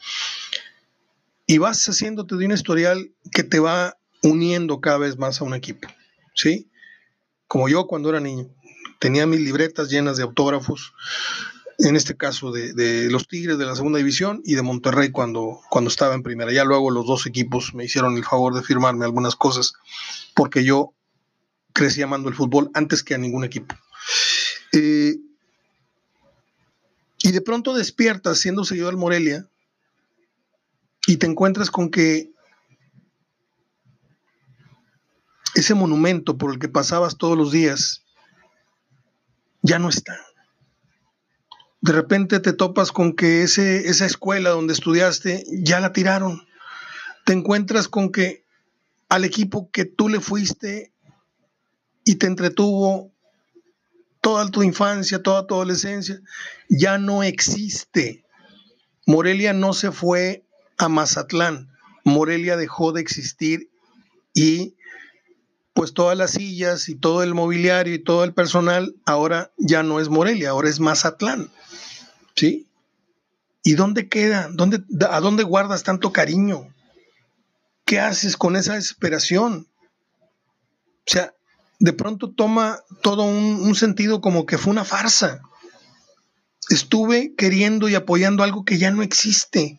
y 1.46 1.58
vas 1.58 1.86
haciéndote 1.86 2.36
de 2.36 2.46
un 2.46 2.52
historial 2.52 3.12
que 3.30 3.42
te 3.42 3.60
va 3.60 3.98
uniendo 4.22 4.80
cada 4.80 4.98
vez 4.98 5.18
más 5.18 5.40
a 5.40 5.44
un 5.44 5.54
equipo, 5.54 5.88
¿sí? 6.34 6.70
Como 7.46 7.68
yo 7.68 7.86
cuando 7.86 8.08
era 8.08 8.20
niño, 8.20 8.48
tenía 8.98 9.26
mis 9.26 9.40
libretas 9.40 9.90
llenas 9.90 10.16
de 10.16 10.22
autógrafos, 10.22 10.94
en 11.78 11.96
este 11.96 12.16
caso 12.16 12.52
de, 12.52 13.08
los 13.10 13.26
Tigres 13.26 13.58
de 13.58 13.66
la 13.66 13.76
segunda 13.76 13.98
división 13.98 14.42
y 14.44 14.54
de 14.54 14.62
Monterrey 14.62 15.10
cuando, 15.10 15.60
cuando 15.70 15.88
estaba 15.88 16.14
en 16.14 16.22
primera. 16.22 16.52
Ya 16.52 16.64
luego 16.64 16.90
los 16.90 17.06
dos 17.06 17.26
equipos 17.26 17.74
me 17.74 17.84
hicieron 17.84 18.16
el 18.16 18.24
favor 18.24 18.54
de 18.54 18.62
firmarme 18.62 19.04
algunas 19.04 19.36
cosas 19.36 19.74
porque 20.34 20.64
yo 20.64 20.92
crecí 21.72 22.02
amando 22.02 22.28
el 22.28 22.34
fútbol 22.34 22.70
antes 22.74 23.02
que 23.02 23.14
a 23.14 23.18
ningún 23.18 23.44
equipo. 23.44 23.74
Eh, 24.72 25.16
y 27.18 27.32
de 27.32 27.40
pronto 27.40 27.74
despiertas 27.74 28.38
siendo 28.38 28.64
seguidor 28.64 28.90
del 28.90 29.00
Morelia 29.00 29.48
y 31.06 31.16
te 31.16 31.26
encuentras 31.26 31.70
con 31.70 31.90
que 31.90 32.30
ese 35.54 35.74
monumento 35.74 36.36
por 36.36 36.52
el 36.52 36.58
que 36.58 36.68
pasabas 36.68 37.16
todos 37.16 37.36
los 37.36 37.52
días 37.52 38.02
ya 39.62 39.78
no 39.78 39.88
está 39.88 40.18
de 41.84 41.92
repente 41.92 42.40
te 42.40 42.54
topas 42.54 42.92
con 42.92 43.14
que 43.14 43.42
ese, 43.42 43.90
esa 43.90 44.06
escuela 44.06 44.48
donde 44.48 44.72
estudiaste 44.72 45.44
ya 45.50 45.80
la 45.80 45.92
tiraron. 45.92 46.42
Te 47.26 47.34
encuentras 47.34 47.88
con 47.88 48.10
que 48.10 48.46
al 49.10 49.22
equipo 49.22 49.68
que 49.70 49.84
tú 49.84 50.08
le 50.08 50.20
fuiste 50.20 50.94
y 52.02 52.14
te 52.14 52.26
entretuvo 52.26 53.12
toda 54.22 54.50
tu 54.50 54.62
infancia, 54.62 55.22
toda 55.22 55.46
tu 55.46 55.56
adolescencia, 55.56 56.22
ya 56.70 56.96
no 56.96 57.22
existe. 57.22 58.24
Morelia 59.06 59.52
no 59.52 59.74
se 59.74 59.92
fue 59.92 60.46
a 60.78 60.88
Mazatlán. 60.88 61.68
Morelia 62.02 62.56
dejó 62.56 62.92
de 62.92 63.02
existir 63.02 63.68
y 64.32 64.74
pues 65.74 65.92
todas 65.92 66.16
las 66.16 66.30
sillas 66.30 66.88
y 66.88 66.94
todo 66.94 67.22
el 67.22 67.34
mobiliario 67.34 67.92
y 67.92 68.02
todo 68.02 68.24
el 68.24 68.32
personal 68.32 68.94
ahora 69.04 69.52
ya 69.58 69.82
no 69.82 70.00
es 70.00 70.08
Morelia, 70.08 70.48
ahora 70.48 70.70
es 70.70 70.80
Mazatlán. 70.80 71.50
¿Sí? 72.34 72.66
¿Y 73.62 73.74
dónde 73.74 74.08
queda? 74.08 74.48
¿Dónde, 74.52 74.82
¿A 75.08 75.20
dónde 75.20 75.42
guardas 75.42 75.82
tanto 75.82 76.12
cariño? 76.12 76.74
¿Qué 77.84 78.00
haces 78.00 78.36
con 78.36 78.56
esa 78.56 78.74
desesperación? 78.74 79.66
O 81.06 81.10
sea, 81.10 81.34
de 81.78 81.92
pronto 81.92 82.30
toma 82.30 82.80
todo 83.02 83.22
un, 83.24 83.60
un 83.62 83.74
sentido 83.74 84.20
como 84.20 84.46
que 84.46 84.58
fue 84.58 84.72
una 84.72 84.84
farsa. 84.84 85.40
Estuve 86.70 87.34
queriendo 87.34 87.88
y 87.88 87.94
apoyando 87.94 88.42
algo 88.42 88.64
que 88.64 88.78
ya 88.78 88.90
no 88.90 89.02
existe 89.02 89.78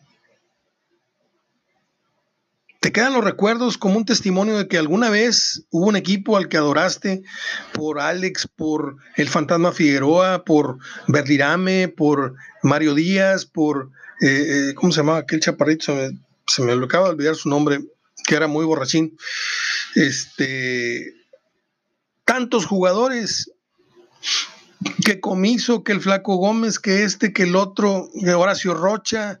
te 2.86 2.92
quedan 2.92 3.14
los 3.14 3.24
recuerdos 3.24 3.78
como 3.78 3.96
un 3.96 4.04
testimonio 4.04 4.58
de 4.58 4.68
que 4.68 4.78
alguna 4.78 5.10
vez 5.10 5.66
hubo 5.70 5.86
un 5.86 5.96
equipo 5.96 6.36
al 6.36 6.48
que 6.48 6.56
adoraste 6.56 7.24
por 7.72 7.98
Alex, 7.98 8.46
por 8.46 8.98
el 9.16 9.28
Fantasma 9.28 9.72
Figueroa, 9.72 10.44
por 10.44 10.78
Verdirame, 11.08 11.88
por 11.88 12.36
Mario 12.62 12.94
Díaz, 12.94 13.44
por, 13.44 13.90
eh, 14.20 14.68
eh, 14.68 14.74
¿cómo 14.76 14.92
se 14.92 14.98
llamaba 14.98 15.18
aquel 15.18 15.40
chaparrito? 15.40 15.86
Se 15.86 15.92
me, 15.94 16.18
se 16.46 16.62
me 16.62 16.84
acaba 16.84 17.06
de 17.06 17.14
olvidar 17.14 17.34
su 17.34 17.48
nombre, 17.48 17.80
que 18.24 18.36
era 18.36 18.46
muy 18.46 18.64
borrachín. 18.64 19.18
Este, 19.96 21.12
tantos 22.24 22.66
jugadores 22.66 23.50
que 25.04 25.20
Comiso, 25.20 25.84
que 25.84 25.92
el 25.92 26.00
Flaco 26.00 26.36
Gómez, 26.36 26.78
que 26.78 27.04
este, 27.04 27.32
que 27.32 27.44
el 27.44 27.56
otro, 27.56 28.08
Horacio 28.36 28.74
Rocha, 28.74 29.40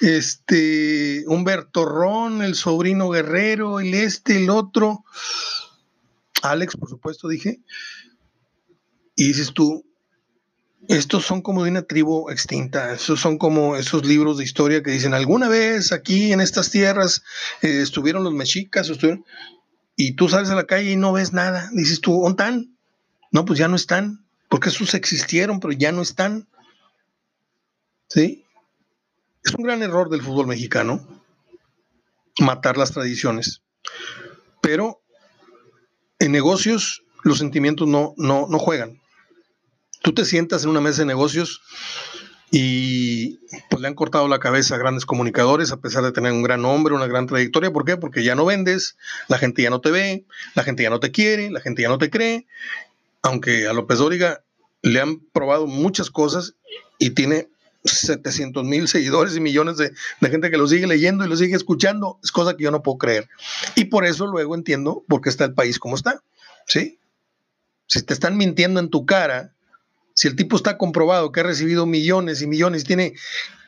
este, 0.00 1.24
Humberto 1.26 1.84
Ron, 1.84 2.42
el 2.42 2.54
sobrino 2.54 3.08
Guerrero, 3.10 3.80
el 3.80 3.94
este, 3.94 4.36
el 4.36 4.50
otro, 4.50 5.04
Alex, 6.42 6.76
por 6.76 6.88
supuesto, 6.88 7.28
dije. 7.28 7.60
Y 9.16 9.28
dices 9.28 9.52
tú, 9.54 9.86
estos 10.88 11.24
son 11.24 11.40
como 11.40 11.64
de 11.64 11.70
una 11.70 11.82
tribu 11.82 12.28
extinta, 12.30 12.92
esos 12.92 13.20
son 13.20 13.38
como 13.38 13.76
esos 13.76 14.04
libros 14.04 14.38
de 14.38 14.44
historia 14.44 14.82
que 14.82 14.90
dicen, 14.90 15.14
alguna 15.14 15.48
vez 15.48 15.92
aquí 15.92 16.32
en 16.32 16.40
estas 16.40 16.70
tierras 16.70 17.22
eh, 17.62 17.80
estuvieron 17.80 18.24
los 18.24 18.34
mexicas, 18.34 18.90
y 19.96 20.16
tú 20.16 20.28
sales 20.28 20.50
a 20.50 20.56
la 20.56 20.66
calle 20.66 20.92
y 20.92 20.96
no 20.96 21.12
ves 21.12 21.32
nada, 21.32 21.70
dices 21.72 22.00
tú, 22.00 22.20
¿dónde? 22.22 22.68
No, 23.30 23.44
pues 23.44 23.58
ya 23.58 23.68
no 23.68 23.76
están 23.76 24.23
porque 24.54 24.68
esos 24.68 24.94
existieron, 24.94 25.58
pero 25.58 25.72
ya 25.72 25.90
no 25.90 26.00
están. 26.00 26.46
¿Sí? 28.08 28.44
Es 29.42 29.52
un 29.52 29.64
gran 29.64 29.82
error 29.82 30.10
del 30.10 30.22
fútbol 30.22 30.46
mexicano 30.46 31.04
matar 32.38 32.76
las 32.76 32.92
tradiciones. 32.92 33.62
Pero 34.62 35.02
en 36.20 36.30
negocios 36.30 37.02
los 37.24 37.38
sentimientos 37.38 37.88
no, 37.88 38.14
no, 38.16 38.46
no 38.48 38.60
juegan. 38.60 39.02
Tú 40.02 40.14
te 40.14 40.24
sientas 40.24 40.62
en 40.62 40.70
una 40.70 40.80
mesa 40.80 41.02
de 41.02 41.06
negocios 41.06 41.60
y 42.56 43.40
pues 43.68 43.80
le 43.80 43.88
han 43.88 43.94
cortado 43.94 44.28
la 44.28 44.38
cabeza 44.38 44.76
a 44.76 44.78
grandes 44.78 45.06
comunicadores 45.06 45.72
a 45.72 45.80
pesar 45.80 46.04
de 46.04 46.12
tener 46.12 46.30
un 46.30 46.44
gran 46.44 46.62
nombre, 46.62 46.94
una 46.94 47.08
gran 47.08 47.26
trayectoria. 47.26 47.72
¿Por 47.72 47.84
qué? 47.84 47.96
Porque 47.96 48.22
ya 48.22 48.36
no 48.36 48.44
vendes, 48.44 48.96
la 49.26 49.38
gente 49.38 49.62
ya 49.62 49.70
no 49.70 49.80
te 49.80 49.90
ve, 49.90 50.24
la 50.54 50.62
gente 50.62 50.84
ya 50.84 50.90
no 50.90 51.00
te 51.00 51.10
quiere, 51.10 51.50
la 51.50 51.60
gente 51.60 51.82
ya 51.82 51.88
no 51.88 51.98
te 51.98 52.10
cree. 52.10 52.46
Aunque 53.24 53.66
a 53.66 53.72
López 53.72 53.98
Dóriga 53.98 54.44
le 54.82 55.00
han 55.00 55.18
probado 55.18 55.66
muchas 55.66 56.10
cosas 56.10 56.54
y 56.98 57.10
tiene 57.10 57.48
700 57.84 58.64
mil 58.64 58.86
seguidores 58.86 59.34
y 59.34 59.40
millones 59.40 59.78
de, 59.78 59.92
gente 60.20 60.50
que 60.50 60.58
lo 60.58 60.68
sigue 60.68 60.86
leyendo 60.86 61.24
y 61.24 61.28
lo 61.28 61.36
sigue 61.36 61.56
escuchando. 61.56 62.20
Es 62.22 62.30
cosa 62.30 62.56
que 62.56 62.64
yo 62.64 62.70
no 62.70 62.82
puedo 62.82 62.98
creer. 62.98 63.28
Y 63.74 63.86
por 63.86 64.04
eso 64.04 64.26
luego 64.26 64.54
entiendo 64.54 65.02
por 65.08 65.22
qué 65.22 65.30
está 65.30 65.46
el 65.46 65.54
país 65.54 65.78
como 65.78 65.96
está. 65.96 66.22
¿Sí? 66.66 66.98
Si 67.86 68.02
te 68.02 68.14
están 68.14 68.36
mintiendo 68.36 68.78
en 68.78 68.90
tu 68.90 69.06
cara, 69.06 69.54
si 70.14 70.28
el 70.28 70.36
tipo 70.36 70.56
está 70.56 70.78
comprobado 70.78 71.32
que 71.32 71.40
ha 71.40 71.44
recibido 71.44 71.86
millones 71.86 72.42
y 72.42 72.46
millones, 72.46 72.84
tiene 72.84 73.14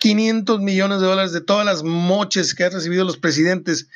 500 0.00 0.60
millones 0.60 1.00
de 1.00 1.06
dólares 1.06 1.32
de 1.32 1.40
todas 1.40 1.64
las 1.66 1.82
moches 1.82 2.54
que 2.54 2.64
han 2.64 2.72
recibido 2.72 3.04
los 3.04 3.16
presidentes 3.16 3.88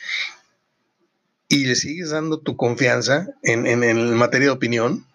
y 1.48 1.66
le 1.66 1.74
sigues 1.74 2.10
dando 2.10 2.40
tu 2.40 2.56
confianza 2.56 3.28
en, 3.42 3.66
en, 3.66 3.84
en 3.84 4.14
materia 4.14 4.48
de 4.48 4.52
opinión, 4.52 5.06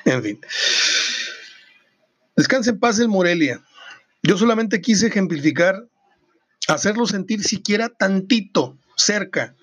en 0.04 0.22
fin. 0.22 0.40
Descanse 2.36 2.70
en 2.70 2.80
paz 2.80 2.98
el 2.98 3.08
Morelia. 3.08 3.62
Yo 4.22 4.36
solamente 4.36 4.80
quise 4.80 5.08
ejemplificar, 5.08 5.86
hacerlo 6.68 7.06
sentir 7.06 7.42
siquiera 7.42 7.88
tantito 7.88 8.78
cerca 8.96 9.54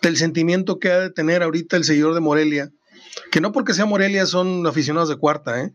del 0.00 0.16
sentimiento 0.16 0.78
que 0.78 0.90
ha 0.90 1.00
de 1.00 1.10
tener 1.10 1.42
ahorita 1.42 1.76
el 1.76 1.84
seguidor 1.84 2.14
de 2.14 2.20
Morelia, 2.20 2.70
que 3.30 3.40
no 3.40 3.52
porque 3.52 3.74
sea 3.74 3.86
Morelia 3.86 4.26
son 4.26 4.66
aficionados 4.66 5.08
de 5.08 5.16
cuarta, 5.16 5.60
¿eh? 5.60 5.74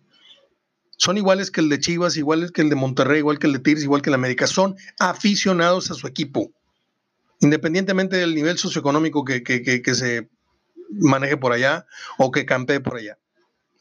son 0.97 1.17
iguales 1.17 1.51
que 1.51 1.61
el 1.61 1.69
de 1.69 1.79
Chivas, 1.79 2.17
iguales 2.17 2.51
que 2.51 2.61
el 2.61 2.69
de 2.69 2.75
Monterrey, 2.75 3.19
igual 3.19 3.39
que 3.39 3.47
el 3.47 3.53
de 3.53 3.59
Tigres, 3.59 3.83
igual 3.83 4.01
que 4.01 4.09
el 4.09 4.13
de 4.13 4.15
América, 4.15 4.47
son 4.47 4.75
aficionados 4.99 5.91
a 5.91 5.95
su 5.95 6.07
equipo, 6.07 6.51
independientemente 7.39 8.17
del 8.17 8.35
nivel 8.35 8.57
socioeconómico 8.57 9.23
que, 9.23 9.43
que 9.43 9.95
se 9.95 10.29
maneje 10.91 11.37
por 11.37 11.53
allá 11.53 11.85
o 12.17 12.31
que 12.31 12.45
campee 12.45 12.79
por 12.79 12.97
allá. 12.97 13.17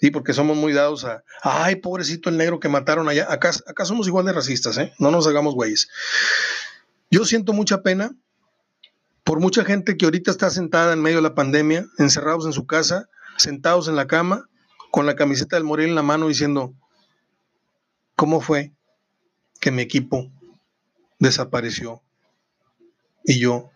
Sí, 0.00 0.10
porque 0.10 0.32
somos 0.32 0.56
muy 0.56 0.72
dados 0.72 1.04
a, 1.04 1.24
ay, 1.42 1.76
pobrecito 1.76 2.30
el 2.30 2.36
negro 2.36 2.58
que 2.58 2.68
mataron 2.68 3.08
allá. 3.08 3.30
Acá, 3.30 3.50
acá 3.66 3.84
somos 3.84 4.06
igual 4.06 4.24
de 4.24 4.32
racistas, 4.32 4.78
¿eh? 4.78 4.92
No 4.98 5.10
nos 5.10 5.26
hagamos 5.26 5.54
güeyes. 5.54 5.88
Yo 7.10 7.24
siento 7.24 7.52
mucha 7.52 7.82
pena 7.82 8.12
por 9.24 9.40
mucha 9.40 9.64
gente 9.64 9.96
que 9.96 10.06
ahorita 10.06 10.30
está 10.30 10.48
sentada 10.50 10.92
en 10.92 11.02
medio 11.02 11.18
de 11.18 11.22
la 11.22 11.34
pandemia, 11.34 11.86
encerrados 11.98 12.46
en 12.46 12.52
su 12.52 12.66
casa, 12.66 13.08
sentados 13.36 13.88
en 13.88 13.96
la 13.96 14.06
cama, 14.06 14.48
con 14.90 15.06
la 15.06 15.16
camiseta 15.16 15.56
del 15.56 15.64
Morel 15.64 15.90
en 15.90 15.94
la 15.94 16.02
mano 16.02 16.28
diciendo, 16.28 16.74
¿cómo 18.16 18.40
fue 18.40 18.72
que 19.60 19.70
mi 19.70 19.82
equipo 19.82 20.32
desapareció. 21.20 22.02
Y 23.24 23.38
yo 23.38 23.70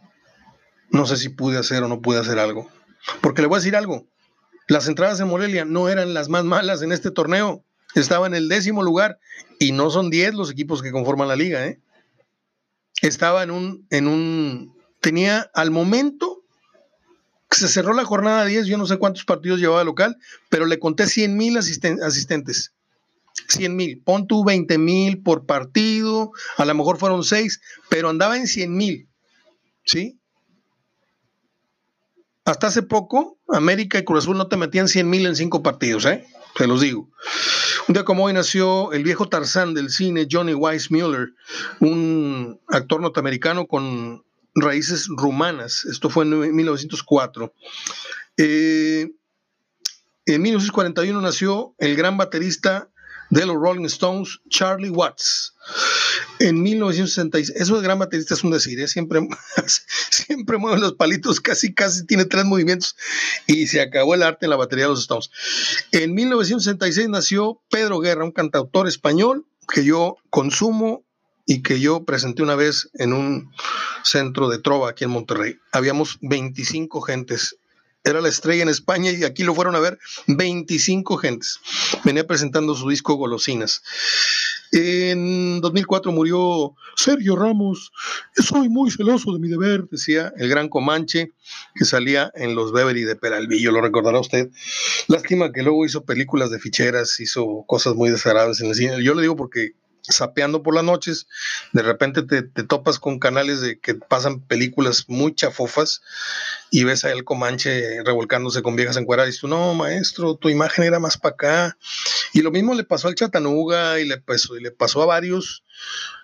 no 0.90 1.06
sé 1.06 1.16
si 1.16 1.28
pude 1.28 1.58
hacer 1.58 1.84
o 1.84 1.88
no 1.88 2.00
pude 2.00 2.18
hacer 2.18 2.40
algo. 2.40 2.68
Porque 3.20 3.42
le 3.42 3.48
voy 3.48 3.56
a 3.56 3.60
decir 3.60 3.76
algo. 3.76 4.06
Las 4.66 4.88
entradas 4.88 5.20
en 5.20 5.28
Morelia 5.28 5.64
no 5.64 5.88
eran 5.88 6.14
las 6.14 6.28
más 6.28 6.44
malas 6.44 6.82
en 6.82 6.92
este 6.92 7.10
torneo. 7.10 7.64
Estaba 7.94 8.26
en 8.26 8.34
el 8.34 8.48
décimo 8.48 8.82
lugar 8.82 9.18
y 9.58 9.72
no 9.72 9.90
son 9.90 10.10
10 10.10 10.34
los 10.34 10.50
equipos 10.50 10.82
que 10.82 10.90
conforman 10.90 11.28
la 11.28 11.36
liga. 11.36 11.66
¿eh? 11.66 11.80
Estaba 13.02 13.42
en 13.42 13.50
un, 13.50 13.86
en 13.90 14.08
un, 14.08 14.76
tenía 15.00 15.50
al 15.54 15.70
momento 15.70 16.44
se 17.54 17.68
cerró 17.68 17.94
la 17.94 18.04
jornada 18.04 18.44
10, 18.44 18.66
yo 18.66 18.76
no 18.76 18.86
sé 18.86 18.98
cuántos 18.98 19.24
partidos 19.24 19.60
llevaba 19.60 19.84
local, 19.84 20.18
pero 20.48 20.66
le 20.66 20.78
conté 20.78 21.06
100 21.06 21.36
mil 21.36 21.56
asistentes. 21.56 22.72
100 23.48 23.74
mil, 23.76 24.00
pon 24.00 24.26
tú 24.26 24.44
20 24.44 24.78
mil 24.78 25.22
por 25.22 25.44
partido, 25.44 26.30
a 26.56 26.64
lo 26.64 26.74
mejor 26.74 26.98
fueron 26.98 27.24
6, 27.24 27.60
pero 27.88 28.08
andaba 28.08 28.36
en 28.36 28.46
100 28.46 28.76
mil, 28.76 29.08
¿sí? 29.84 30.18
Hasta 32.44 32.66
hace 32.66 32.82
poco, 32.82 33.38
América 33.48 33.98
y 33.98 34.04
Cruz 34.04 34.24
Azul 34.24 34.36
no 34.36 34.48
te 34.48 34.56
metían 34.56 34.88
100 34.88 35.08
mil 35.08 35.26
en 35.26 35.34
cinco 35.36 35.62
partidos, 35.62 36.04
¿eh? 36.04 36.26
Se 36.56 36.66
los 36.66 36.80
digo. 36.80 37.10
Un 37.88 37.94
día 37.94 38.04
como 38.04 38.24
hoy 38.24 38.32
nació 38.32 38.92
el 38.92 39.02
viejo 39.02 39.28
Tarzán 39.28 39.74
del 39.74 39.90
cine, 39.90 40.28
Johnny 40.30 40.54
Weissmuller, 40.54 41.34
un 41.80 42.60
actor 42.68 43.00
norteamericano 43.00 43.66
con 43.66 44.24
raíces 44.54 45.08
rumanas. 45.08 45.84
Esto 45.86 46.10
fue 46.10 46.24
en 46.24 46.54
1904. 46.54 47.52
Eh, 48.36 49.10
en 50.26 50.42
1941 50.42 51.20
nació 51.20 51.74
el 51.78 51.96
gran 51.96 52.16
baterista 52.16 52.88
de 53.30 53.46
los 53.46 53.56
Rolling 53.56 53.86
Stones, 53.86 54.40
Charlie 54.48 54.90
Watts. 54.90 55.54
En 56.38 56.62
1966, 56.62 57.60
eso 57.60 57.76
de 57.76 57.82
gran 57.82 57.98
baterista 57.98 58.34
es 58.34 58.44
un 58.44 58.50
decir, 58.50 58.78
¿eh? 58.80 58.88
siempre, 58.88 59.26
siempre 60.10 60.58
mueve 60.58 60.80
los 60.80 60.94
palitos, 60.94 61.40
casi, 61.40 61.74
casi 61.74 62.06
tiene 62.06 62.24
tres 62.24 62.44
movimientos 62.44 62.96
y 63.46 63.66
se 63.66 63.80
acabó 63.80 64.14
el 64.14 64.22
arte 64.22 64.46
en 64.46 64.50
la 64.50 64.56
batería 64.56 64.84
de 64.84 64.90
los 64.90 65.00
Stones. 65.00 65.30
En 65.92 66.14
1966 66.14 67.08
nació 67.08 67.62
Pedro 67.70 68.00
Guerra, 68.00 68.24
un 68.24 68.32
cantautor 68.32 68.88
español 68.88 69.46
que 69.72 69.84
yo 69.84 70.16
consumo 70.30 71.04
y 71.46 71.62
que 71.62 71.80
yo 71.80 72.04
presenté 72.04 72.42
una 72.42 72.54
vez 72.54 72.90
en 72.94 73.12
un 73.12 73.52
centro 74.02 74.48
de 74.48 74.58
trova 74.58 74.90
aquí 74.90 75.04
en 75.04 75.10
Monterrey. 75.10 75.58
Habíamos 75.72 76.18
25 76.22 77.00
gentes 77.02 77.56
era 78.04 78.20
la 78.20 78.28
estrella 78.28 78.62
en 78.62 78.68
España 78.68 79.10
y 79.10 79.24
aquí 79.24 79.42
lo 79.42 79.54
fueron 79.54 79.74
a 79.74 79.80
ver 79.80 79.98
25 80.26 81.16
gentes. 81.16 81.58
Venía 82.04 82.26
presentando 82.26 82.74
su 82.74 82.88
disco 82.90 83.14
Golosinas. 83.14 83.82
En 84.72 85.60
2004 85.60 86.12
murió 86.12 86.74
Sergio 86.96 87.36
Ramos. 87.36 87.92
Soy 88.36 88.68
muy 88.68 88.90
celoso 88.90 89.32
de 89.32 89.38
mi 89.38 89.48
deber, 89.48 89.88
decía 89.88 90.32
el 90.36 90.48
gran 90.48 90.68
Comanche 90.68 91.32
que 91.74 91.84
salía 91.84 92.30
en 92.34 92.54
los 92.54 92.72
Beverly 92.72 93.04
de 93.04 93.16
Peralvillo, 93.16 93.72
lo 93.72 93.80
recordará 93.80 94.20
usted. 94.20 94.50
Lástima 95.08 95.52
que 95.52 95.62
luego 95.62 95.86
hizo 95.86 96.04
películas 96.04 96.50
de 96.50 96.58
ficheras, 96.58 97.20
hizo 97.20 97.64
cosas 97.66 97.94
muy 97.94 98.10
desagradables 98.10 98.60
en 98.60 98.68
el 98.68 98.74
cine. 98.74 99.02
Yo 99.02 99.14
le 99.14 99.22
digo 99.22 99.36
porque 99.36 99.72
sapeando 100.08 100.62
por 100.62 100.74
las 100.74 100.84
noches, 100.84 101.26
de 101.72 101.82
repente 101.82 102.22
te, 102.22 102.42
topas 102.42 102.98
con 102.98 103.18
canales 103.18 103.60
de 103.60 103.78
que 103.78 103.94
pasan 103.94 104.40
películas 104.40 105.04
muy 105.08 105.34
chafofas 105.34 106.02
y 106.70 106.84
ves 106.84 107.04
a 107.04 107.12
el 107.12 107.24
Comanche 107.24 108.02
revolcándose 108.04 108.62
con 108.62 108.76
viejas 108.76 108.96
encueradas 108.96 109.28
y 109.28 109.32
dices, 109.32 109.48
no, 109.48 109.74
maestro, 109.74 110.36
tu 110.36 110.48
imagen 110.48 110.84
era 110.84 110.98
más 110.98 111.16
para 111.16 111.34
acá. 111.34 111.78
Y 112.32 112.42
lo 112.42 112.50
mismo 112.50 112.74
le 112.74 112.84
pasó 112.84 113.08
al 113.08 113.14
Chatanuga 113.14 114.00
y 114.00 114.06
le 114.06 114.18
pasó, 114.18 114.56
y 114.56 114.62
le 114.62 114.70
pasó 114.70 115.02
a 115.02 115.06
varios. 115.06 115.64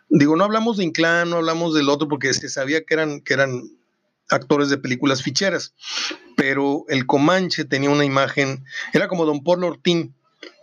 Digo, 0.08 0.36
no 0.36 0.44
hablamos 0.44 0.76
de 0.76 0.84
Inclán, 0.84 1.30
no 1.30 1.36
hablamos 1.36 1.74
del 1.74 1.88
otro 1.88 2.08
porque 2.08 2.34
se 2.34 2.48
sabía 2.48 2.84
que 2.84 2.94
eran, 2.94 3.20
que 3.20 3.34
eran 3.34 3.62
actores 4.28 4.68
de 4.68 4.78
películas 4.78 5.22
ficheras, 5.22 5.74
pero 6.36 6.84
el 6.88 7.06
Comanche 7.06 7.64
tenía 7.64 7.90
una 7.90 8.04
imagen, 8.04 8.64
era 8.92 9.08
como 9.08 9.26
Don 9.26 9.42
Paul 9.42 9.64
Ortín, 9.64 10.14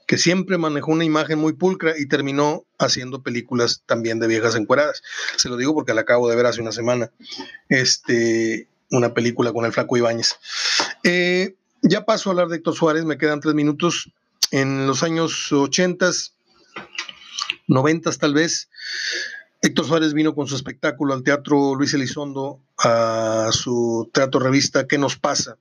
que 0.08 0.18
siempre 0.18 0.58
manejó 0.58 0.94
una 0.94 1.04
imagen 1.04 1.38
muy 1.38 1.54
pulcra 1.54 1.94
y 2.00 2.08
terminó 2.08 2.66
haciendo 2.80 3.22
películas 3.22 3.84
también 3.86 4.20
de 4.20 4.28
viejas 4.28 4.56
encueradas. 4.56 5.04
Se 5.36 5.50
lo 5.50 5.58
digo 5.58 5.76
porque 5.76 5.94
la 5.94 6.02
acabo 6.02 6.30
de 6.30 6.36
ver 6.36 6.46
hace 6.46 6.62
una 6.62 6.72
semana. 6.72 7.12
Este, 7.68 8.68
una 8.90 9.14
película 9.14 9.52
con 9.52 9.66
el 9.66 9.74
flaco 9.74 9.98
Ibáñez. 9.98 10.38
Eh, 11.04 11.56
ya 11.82 12.06
paso 12.06 12.30
a 12.30 12.32
hablar 12.32 12.48
de 12.48 12.56
Héctor 12.56 12.76
Suárez, 12.76 13.04
me 13.04 13.18
quedan 13.18 13.42
tres 13.42 13.54
minutos. 13.54 14.10
En 14.52 14.88
los 14.88 15.04
años 15.04 15.52
80, 15.52 16.10
90 17.68 18.12
tal 18.14 18.34
vez, 18.34 18.70
Héctor 19.62 19.86
Suárez 19.86 20.14
vino 20.14 20.34
con 20.34 20.48
su 20.48 20.56
espectáculo 20.56 21.14
al 21.14 21.24
Teatro 21.24 21.76
Luis 21.76 21.94
Elizondo, 21.94 22.62
a 22.78 23.50
su 23.52 24.10
teatro 24.14 24.40
revista 24.40 24.88
¿Qué 24.88 24.98
nos 24.98 25.18
pasa? 25.18 25.58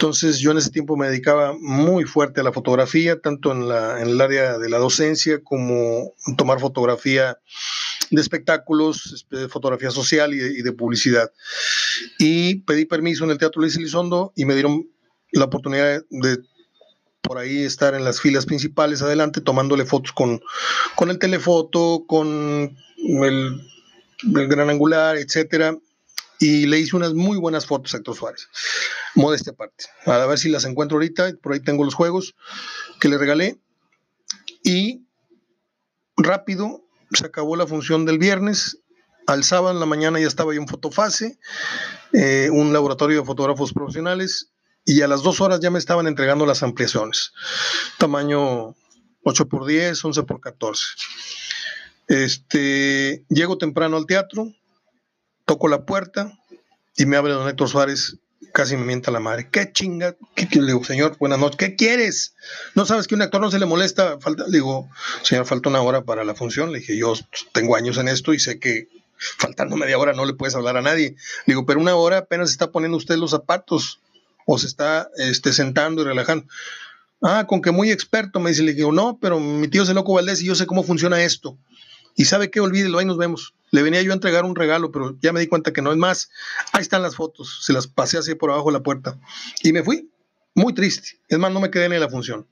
Entonces 0.00 0.38
yo 0.38 0.50
en 0.52 0.56
ese 0.56 0.70
tiempo 0.70 0.96
me 0.96 1.08
dedicaba 1.08 1.54
muy 1.60 2.04
fuerte 2.04 2.40
a 2.40 2.42
la 2.42 2.54
fotografía, 2.54 3.20
tanto 3.20 3.52
en, 3.52 3.68
la, 3.68 4.00
en 4.00 4.08
el 4.08 4.20
área 4.22 4.56
de 4.56 4.70
la 4.70 4.78
docencia 4.78 5.44
como 5.44 6.14
tomar 6.38 6.58
fotografía 6.58 7.36
de 8.10 8.18
espectáculos, 8.18 9.12
este, 9.12 9.48
fotografía 9.48 9.90
social 9.90 10.32
y 10.32 10.62
de, 10.62 10.72
publicidad. 10.72 11.30
Y 12.18 12.60
pedí 12.60 12.86
permiso 12.86 13.24
en 13.24 13.32
el 13.32 13.36
Teatro 13.36 13.60
Luis 13.60 13.76
Elizondo 13.76 14.32
y 14.34 14.46
me 14.46 14.54
dieron 14.54 14.88
la 15.32 15.44
oportunidad 15.44 16.02
de 16.08 16.38
por 17.20 17.36
ahí 17.36 17.64
estar 17.64 17.94
en 17.94 18.02
las 18.02 18.22
filas 18.22 18.46
principales 18.46 19.02
adelante 19.02 19.42
tomándole 19.42 19.84
fotos 19.84 20.12
con, 20.12 20.40
con 20.96 21.10
el 21.10 21.18
telefoto, 21.18 22.06
con 22.08 22.74
el, 22.96 23.60
el 24.34 24.48
gran 24.48 24.70
angular, 24.70 25.18
etcétera 25.18 25.76
y 26.40 26.66
le 26.66 26.80
hice 26.80 26.96
unas 26.96 27.12
muy 27.12 27.36
buenas 27.36 27.66
fotos 27.66 27.92
a 27.92 27.98
Héctor 27.98 28.16
Suárez. 28.16 28.48
Modesta 29.14 29.52
parte. 29.52 29.84
A 30.06 30.24
ver 30.24 30.38
si 30.38 30.48
las 30.48 30.64
encuentro 30.64 30.96
ahorita. 30.96 31.34
Por 31.40 31.52
ahí 31.52 31.60
tengo 31.60 31.84
los 31.84 31.94
juegos 31.94 32.34
que 32.98 33.08
le 33.08 33.18
regalé. 33.18 33.60
Y 34.64 35.06
rápido 36.16 36.82
se 37.12 37.26
acabó 37.26 37.56
la 37.56 37.66
función 37.66 38.06
del 38.06 38.18
viernes. 38.18 38.78
Al 39.26 39.44
sábado 39.44 39.74
en 39.74 39.80
la 39.80 39.86
mañana 39.86 40.18
ya 40.18 40.26
estaba 40.26 40.54
yo 40.54 40.60
en 40.60 40.66
Fotofase, 40.66 41.38
eh, 42.14 42.48
un 42.50 42.72
laboratorio 42.72 43.20
de 43.20 43.26
fotógrafos 43.26 43.74
profesionales. 43.74 44.50
Y 44.86 45.02
a 45.02 45.08
las 45.08 45.22
dos 45.22 45.42
horas 45.42 45.60
ya 45.60 45.70
me 45.70 45.78
estaban 45.78 46.06
entregando 46.06 46.46
las 46.46 46.62
ampliaciones. 46.62 47.32
Tamaño 47.98 48.74
8 49.24 49.42
x 49.52 49.66
10, 49.66 50.04
11 50.06 50.20
x 50.20 50.36
14. 50.40 50.84
Este, 52.08 53.24
llego 53.28 53.58
temprano 53.58 53.98
al 53.98 54.06
teatro, 54.06 54.52
toco 55.50 55.66
la 55.66 55.84
puerta 55.84 56.38
y 56.96 57.06
me 57.06 57.16
abre 57.16 57.32
don 57.32 57.48
Héctor 57.48 57.68
Suárez, 57.68 58.18
casi 58.52 58.76
me 58.76 58.84
mienta 58.84 59.10
la 59.10 59.18
madre. 59.18 59.48
¿Qué 59.50 59.72
chinga? 59.72 60.14
¿Qué, 60.36 60.46
le 60.52 60.66
digo, 60.66 60.84
señor, 60.84 61.16
buenas 61.18 61.40
noches. 61.40 61.56
¿Qué 61.56 61.74
quieres? 61.74 62.36
¿No 62.76 62.86
sabes 62.86 63.08
que 63.08 63.16
un 63.16 63.22
actor 63.22 63.40
no 63.40 63.50
se 63.50 63.58
le 63.58 63.66
molesta? 63.66 64.20
Falta, 64.20 64.44
le 64.46 64.58
digo, 64.58 64.88
señor, 65.22 65.46
falta 65.46 65.68
una 65.68 65.80
hora 65.80 66.02
para 66.02 66.22
la 66.22 66.36
función. 66.36 66.70
Le 66.70 66.78
dije, 66.78 66.96
yo 66.96 67.14
tengo 67.50 67.74
años 67.74 67.98
en 67.98 68.06
esto 68.06 68.32
y 68.32 68.38
sé 68.38 68.60
que 68.60 68.86
faltando 69.16 69.74
media 69.74 69.98
hora 69.98 70.12
no 70.12 70.24
le 70.24 70.34
puedes 70.34 70.54
hablar 70.54 70.76
a 70.76 70.82
nadie. 70.82 71.16
Le 71.46 71.54
digo, 71.54 71.66
pero 71.66 71.80
una 71.80 71.96
hora 71.96 72.18
apenas 72.18 72.52
está 72.52 72.70
poniendo 72.70 72.96
usted 72.96 73.16
los 73.16 73.32
zapatos 73.32 73.98
o 74.46 74.56
se 74.56 74.68
está 74.68 75.10
este, 75.16 75.52
sentando 75.52 76.02
y 76.02 76.04
relajando. 76.04 76.46
Ah, 77.22 77.48
con 77.48 77.60
que 77.60 77.72
muy 77.72 77.90
experto, 77.90 78.38
me 78.38 78.50
dice. 78.50 78.62
Le 78.62 78.74
digo, 78.74 78.92
no, 78.92 79.18
pero 79.20 79.40
mi 79.40 79.66
tío 79.66 79.82
es 79.82 79.88
el 79.88 79.96
loco 79.96 80.14
Valdés 80.14 80.42
y 80.42 80.46
yo 80.46 80.54
sé 80.54 80.66
cómo 80.66 80.84
funciona 80.84 81.20
esto. 81.24 81.58
Y 82.16 82.24
sabe 82.24 82.50
qué, 82.50 82.60
olvídelo, 82.60 82.98
ahí 82.98 83.06
nos 83.06 83.16
vemos. 83.16 83.54
Le 83.70 83.82
venía 83.82 84.02
yo 84.02 84.10
a 84.10 84.14
entregar 84.14 84.44
un 84.44 84.56
regalo, 84.56 84.90
pero 84.90 85.16
ya 85.20 85.32
me 85.32 85.40
di 85.40 85.46
cuenta 85.46 85.72
que 85.72 85.82
no 85.82 85.92
es 85.92 85.98
más. 85.98 86.30
Ahí 86.72 86.82
están 86.82 87.02
las 87.02 87.16
fotos, 87.16 87.60
se 87.62 87.72
las 87.72 87.86
pasé 87.86 88.18
así 88.18 88.34
por 88.34 88.50
abajo 88.50 88.68
de 88.68 88.78
la 88.78 88.82
puerta. 88.82 89.18
Y 89.62 89.72
me 89.72 89.82
fui, 89.82 90.10
muy 90.54 90.74
triste. 90.74 91.20
Es 91.28 91.38
más, 91.38 91.52
no 91.52 91.60
me 91.60 91.70
quedé 91.70 91.88
ni 91.88 91.94
en 91.94 92.00
la 92.00 92.08
función. 92.08 92.46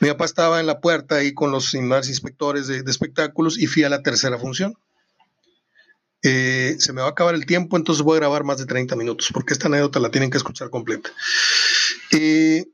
Mi 0.00 0.08
papá 0.08 0.24
estaba 0.24 0.60
en 0.60 0.66
la 0.66 0.80
puerta 0.80 1.16
ahí 1.16 1.32
con 1.32 1.50
los 1.50 1.74
inspectores 1.74 2.66
de, 2.66 2.82
espectáculos 2.86 3.58
y 3.58 3.66
fui 3.66 3.84
a 3.84 3.88
la 3.88 4.02
tercera 4.02 4.38
función. 4.38 4.76
Eh, 6.22 6.76
se 6.78 6.92
me 6.92 7.02
va 7.02 7.08
a 7.08 7.10
acabar 7.10 7.34
el 7.34 7.46
tiempo, 7.46 7.76
entonces 7.76 8.02
voy 8.02 8.16
a 8.16 8.20
grabar 8.20 8.44
más 8.44 8.58
de 8.58 8.66
30 8.66 8.96
minutos, 8.96 9.28
porque 9.32 9.52
esta 9.52 9.68
anécdota 9.68 10.00
la 10.00 10.10
tienen 10.10 10.30
que 10.30 10.38
escuchar 10.38 10.70
completa. 10.70 11.10
Eh, 12.12 12.64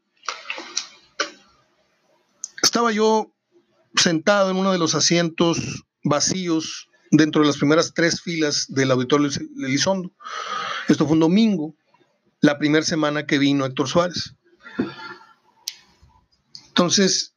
estaba 2.63 2.93
yo 2.93 3.33
sentado 3.97 4.51
en 4.51 4.57
uno 4.57 4.73
de 4.73 4.79
los 4.79 4.95
asientos 4.95 5.85
vacíos 6.03 6.89
dentro 7.11 7.43
de 7.43 7.49
las 7.49 7.57
primeras 7.59 7.93
tres 7.95 8.21
filas 8.21 8.67
del 8.69 8.91
auditorio 8.91 9.29
Elizondo. 9.59 10.13
Esto 10.89 11.05
fue 11.07 11.15
un 11.15 11.21
domingo, 11.21 11.75
la 12.41 12.59
primera 12.59 12.85
semana 12.85 13.27
que 13.27 13.39
vino 13.39 13.67
Héctor 13.67 13.89
Suárez. 13.89 14.35
Entonces, 16.69 17.35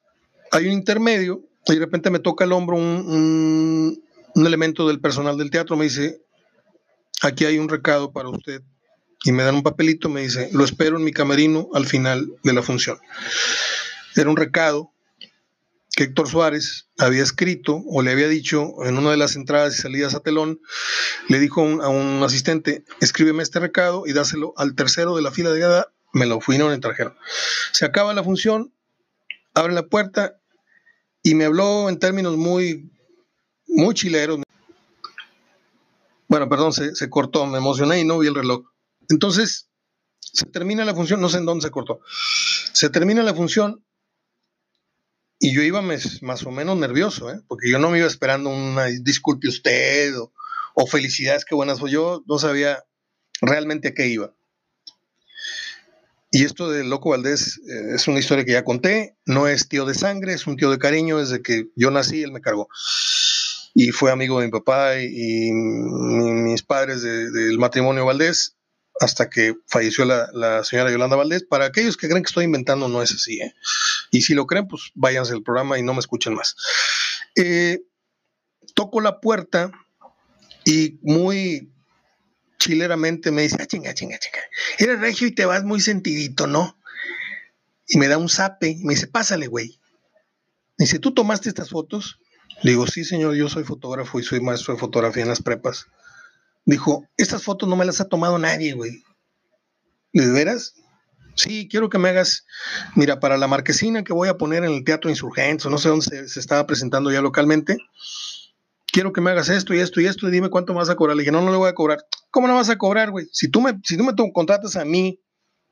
hay 0.51 0.67
un 0.67 0.73
intermedio, 0.73 1.41
y 1.65 1.73
de 1.73 1.79
repente 1.79 2.09
me 2.09 2.19
toca 2.19 2.45
el 2.45 2.51
hombro 2.51 2.77
un, 2.77 4.01
un 4.35 4.47
elemento 4.47 4.87
del 4.87 4.99
personal 4.99 5.37
del 5.37 5.49
teatro, 5.49 5.75
me 5.75 5.85
dice, 5.85 6.21
aquí 7.21 7.45
hay 7.45 7.57
un 7.57 7.69
recado 7.69 8.11
para 8.11 8.29
usted. 8.29 8.61
Y 9.25 9.31
me 9.31 9.43
dan 9.43 9.55
un 9.55 9.63
papelito, 9.63 10.09
me 10.09 10.21
dice, 10.21 10.49
lo 10.51 10.65
espero 10.65 10.97
en 10.97 11.03
mi 11.03 11.13
camerino 11.13 11.69
al 11.73 11.85
final 11.85 12.29
de 12.43 12.53
la 12.53 12.61
función. 12.61 12.99
Era 14.15 14.29
un 14.29 14.37
recado 14.37 14.92
que 15.95 16.05
Héctor 16.05 16.27
Suárez 16.27 16.89
había 16.97 17.21
escrito 17.21 17.83
o 17.85 18.01
le 18.01 18.11
había 18.11 18.27
dicho 18.27 18.83
en 18.83 18.97
una 18.97 19.11
de 19.11 19.17
las 19.17 19.35
entradas 19.35 19.77
y 19.77 19.81
salidas 19.81 20.15
a 20.15 20.21
telón, 20.21 20.59
le 21.29 21.39
dijo 21.39 21.61
a 21.61 21.89
un, 21.89 22.23
asistente, 22.23 22.83
escríbeme 22.99 23.43
este 23.43 23.59
recado 23.59 24.03
y 24.07 24.13
dáselo 24.13 24.53
al 24.57 24.75
tercero 24.75 25.15
de 25.15 25.21
la 25.21 25.31
fila 25.31 25.51
de 25.51 25.59
gada, 25.59 25.93
me 26.11 26.25
lo 26.25 26.41
fui 26.41 26.55
en 26.55 26.63
el 26.63 26.79
trajeron. 26.79 27.15
Se 27.71 27.85
acaba 27.85 28.13
la 28.13 28.23
función, 28.23 28.73
abre 29.53 29.73
la 29.73 29.87
puerta 29.87 30.39
y 31.21 31.35
me 31.35 31.45
habló 31.45 31.89
en 31.89 31.99
términos 31.99 32.37
muy, 32.37 32.91
muy 33.67 33.93
chileros. 33.93 34.39
Bueno, 36.27 36.49
perdón, 36.49 36.73
se, 36.73 36.95
se 36.95 37.09
cortó, 37.09 37.45
me 37.45 37.59
emocioné 37.59 37.99
y 37.99 38.05
no 38.05 38.17
vi 38.17 38.27
el 38.27 38.35
reloj. 38.35 38.63
Entonces, 39.09 39.69
se 40.19 40.45
termina 40.47 40.85
la 40.85 40.95
función, 40.95 41.21
no 41.21 41.29
sé 41.29 41.37
en 41.37 41.45
dónde 41.45 41.63
se 41.63 41.71
cortó. 41.71 41.99
Se 42.73 42.89
termina 42.89 43.21
la 43.21 43.35
función 43.35 43.83
y 45.39 45.53
yo 45.53 45.61
iba 45.61 45.81
más 45.81 46.43
o 46.45 46.51
menos 46.51 46.77
nervioso, 46.77 47.29
¿eh? 47.31 47.41
porque 47.47 47.69
yo 47.69 47.79
no 47.79 47.89
me 47.89 47.97
iba 47.97 48.07
esperando 48.07 48.49
una 48.49 48.85
disculpe 48.85 49.47
usted 49.47 50.13
o, 50.75 50.87
felicidades, 50.87 51.45
qué 51.45 51.53
buenas. 51.53 51.79
Yo 51.79 52.23
no 52.27 52.39
sabía 52.39 52.83
realmente 53.41 53.89
a 53.89 53.93
qué 53.93 54.07
iba. 54.07 54.33
Y 56.31 56.45
esto 56.45 56.71
de 56.71 56.83
Loco 56.83 57.11
Valdés 57.11 57.61
eh, 57.69 57.95
es 57.95 58.07
una 58.07 58.19
historia 58.19 58.43
que 58.43 58.53
ya 58.53 58.63
conté, 58.63 59.15
no 59.25 59.47
es 59.47 59.67
tío 59.67 59.85
de 59.85 59.93
sangre, 59.93 60.33
es 60.33 60.47
un 60.47 60.57
tío 60.57 60.71
de 60.71 60.79
cariño, 60.79 61.19
desde 61.19 61.43
que 61.43 61.67
yo 61.75 61.91
nací 61.91 62.23
él 62.23 62.31
me 62.31 62.41
cargó. 62.41 62.69
Y 63.75 63.89
fue 63.89 64.11
amigo 64.11 64.39
de 64.39 64.47
mi 64.47 64.51
papá 64.51 64.99
y, 64.99 65.51
mis 65.51 66.63
padres 66.63 67.03
del 67.03 67.59
matrimonio 67.59 68.05
Valdés 68.05 68.55
hasta 68.99 69.29
que 69.29 69.55
falleció 69.67 70.05
la, 70.05 70.63
señora 70.63 70.91
Yolanda 70.91 71.15
Valdés. 71.15 71.43
Para 71.43 71.65
aquellos 71.65 71.97
que 71.97 72.07
creen 72.07 72.23
que 72.23 72.29
estoy 72.29 72.45
inventando, 72.45 72.87
no 72.87 73.01
es 73.01 73.11
así. 73.11 73.39
¿eh? 73.41 73.53
Y 74.11 74.21
si 74.21 74.33
lo 74.33 74.45
creen, 74.45 74.67
pues 74.67 74.91
váyanse 74.93 75.33
al 75.33 75.43
programa 75.43 75.79
y 75.79 75.83
no 75.83 75.93
me 75.93 75.99
escuchen 75.99 76.33
más. 76.35 76.55
Eh, 77.35 77.81
toco 78.75 79.01
la 79.01 79.19
puerta 79.19 79.71
y 80.65 80.99
muy 81.01 81.71
chileramente 82.59 83.31
me 83.31 83.41
dice, 83.41 83.57
ah, 83.59 83.65
chinga, 83.65 83.93
chinga, 83.93 84.17
chinga. 84.17 84.39
Eres 84.77 84.99
regio 84.99 85.27
y 85.27 85.31
te 85.31 85.45
vas 85.45 85.63
muy 85.63 85.81
sentidito, 85.81 86.47
¿no? 86.47 86.79
Y 87.87 87.97
me 87.97 88.07
da 88.07 88.17
un 88.17 88.29
zape, 88.29 88.77
me 88.83 88.93
dice, 88.93 89.07
pásale, 89.07 89.47
güey. 89.47 89.79
Dice, 90.77 90.99
¿tú 90.99 91.13
tomaste 91.13 91.49
estas 91.49 91.69
fotos? 91.69 92.19
Le 92.61 92.71
digo, 92.71 92.87
sí, 92.87 93.03
señor, 93.03 93.35
yo 93.35 93.49
soy 93.49 93.63
fotógrafo 93.63 94.19
y 94.19 94.23
soy 94.23 94.39
maestro 94.39 94.73
de 94.73 94.79
fotografía 94.79 95.23
en 95.23 95.29
las 95.29 95.41
prepas. 95.41 95.87
Dijo, 96.65 97.07
estas 97.17 97.43
fotos 97.43 97.67
no 97.67 97.75
me 97.75 97.85
las 97.85 97.99
ha 98.01 98.07
tomado 98.07 98.37
nadie, 98.37 98.73
güey. 98.73 99.03
¿De 100.13 100.31
veras? 100.31 100.75
Sí, 101.35 101.67
quiero 101.67 101.89
que 101.89 101.97
me 101.97 102.09
hagas, 102.09 102.45
mira, 102.95 103.19
para 103.19 103.37
la 103.37 103.47
marquesina 103.47 104.03
que 104.03 104.13
voy 104.13 104.29
a 104.29 104.37
poner 104.37 104.63
en 104.63 104.71
el 104.71 104.83
Teatro 104.83 105.09
Insurgentes, 105.09 105.65
o 105.65 105.69
no 105.69 105.77
sé 105.77 105.89
dónde 105.89 106.27
se, 106.27 106.39
estaba 106.39 106.67
presentando 106.67 107.11
ya 107.11 107.21
localmente, 107.21 107.77
quiero 108.85 109.11
que 109.11 109.21
me 109.21 109.31
hagas 109.31 109.49
esto 109.49 109.73
y 109.73 109.79
esto 109.79 109.99
y 109.99 110.05
esto 110.05 110.27
y 110.27 110.31
dime 110.31 110.49
cuánto 110.49 110.73
vas 110.73 110.89
a 110.89 110.95
cobrar. 110.95 111.17
Le 111.17 111.21
dije, 111.23 111.31
no, 111.31 111.41
no 111.41 111.51
le 111.51 111.57
voy 111.57 111.69
a 111.69 111.73
cobrar. 111.73 112.05
¿Cómo 112.29 112.47
no 112.47 112.55
vas 112.55 112.69
a 112.69 112.77
cobrar, 112.77 113.09
güey? 113.09 113.27
Si 113.31 113.49
tú 113.49 113.61
me, 113.61 113.79
si 113.83 113.97
tú 113.97 114.03
me 114.03 114.13
contratas 114.31 114.75
a 114.75 114.85
mí 114.85 115.19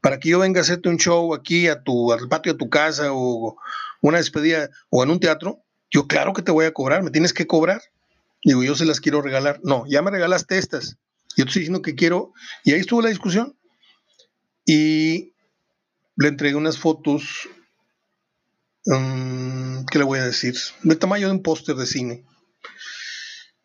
para 0.02 0.20
que 0.20 0.30
yo 0.30 0.40
venga 0.40 0.60
a 0.60 0.64
hacerte 0.64 0.90
un 0.90 0.98
show 0.98 1.34
aquí 1.36 1.68
a 1.68 1.84
tu, 1.84 2.12
al 2.12 2.28
patio 2.28 2.54
de 2.54 2.58
tu 2.58 2.70
casa 2.70 3.10
o 3.14 3.56
una 4.02 4.18
despedida 4.18 4.72
o 4.90 5.04
en 5.04 5.12
un 5.12 5.20
teatro, 5.20 5.64
yo 5.92 6.08
claro 6.08 6.34
que 6.34 6.42
te 6.42 6.52
voy 6.52 6.66
a 6.66 6.74
cobrar, 6.74 7.04
me 7.04 7.12
tienes 7.12 7.34
que 7.34 7.46
cobrar. 7.46 7.82
Digo, 8.44 8.64
yo 8.64 8.76
se 8.76 8.86
las 8.86 9.00
quiero 9.00 9.22
regalar. 9.22 9.60
No, 9.64 9.86
ya 9.88 10.02
me 10.02 10.12
regalaste 10.12 10.58
estas. 10.58 10.98
Yo 11.38 11.46
estoy 11.46 11.62
diciendo 11.62 11.82
que 11.82 11.96
quiero. 11.96 12.34
Y 12.64 12.74
ahí 12.74 12.80
estuvo 12.80 13.02
la 13.02 13.10
discusión. 13.10 13.58
Y 14.66 15.34
le 16.16 16.28
entregué 16.28 16.56
unas 16.56 16.78
fotos. 16.78 17.50
Um, 18.86 19.86
¿Qué 19.86 20.00
le 20.00 20.06
voy 20.06 20.20
a 20.20 20.26
decir? 20.26 20.56
De 20.84 20.96
tamaño 20.96 21.28
de 21.28 21.34
un 21.34 21.44
póster 21.44 21.76
de 21.76 21.86
cine. 21.86 22.26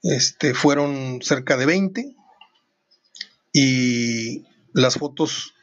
Este, 0.03 0.55
fueron 0.55 1.21
cerca 1.23 1.57
de 1.57 1.67
20. 1.67 2.15
Y 3.53 4.45
las 4.75 4.97
fotos 4.97 5.55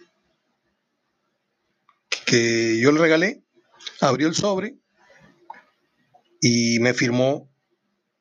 que 2.25 2.79
yo 2.79 2.91
le 2.91 2.99
regalé, 2.99 3.43
abrió 4.01 4.27
el 4.27 4.33
sobre 4.33 4.75
y 6.41 6.79
me 6.79 6.95
firmó 6.95 7.47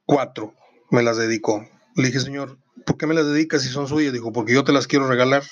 cuatro 0.05 0.55
me 0.92 1.02
las 1.02 1.16
dedicó. 1.16 1.66
Le 1.96 2.09
dije, 2.09 2.20
señor, 2.20 2.59
¿por 2.85 2.98
qué 2.98 3.07
me 3.07 3.14
las 3.14 3.26
dedicas 3.26 3.62
si 3.62 3.68
son 3.68 3.88
suyas? 3.88 4.12
Dijo, 4.12 4.33
porque 4.33 4.52
yo 4.52 4.62
te 4.62 4.72
las 4.72 4.87
quiero 4.87 5.09
regalar. 5.09 5.42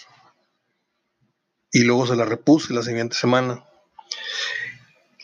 Y 1.72 1.83
luego 1.85 2.07
se 2.07 2.14
las 2.14 2.29
repuse 2.29 2.74
la 2.74 2.83
siguiente 2.83 3.16
semana. 3.16 3.64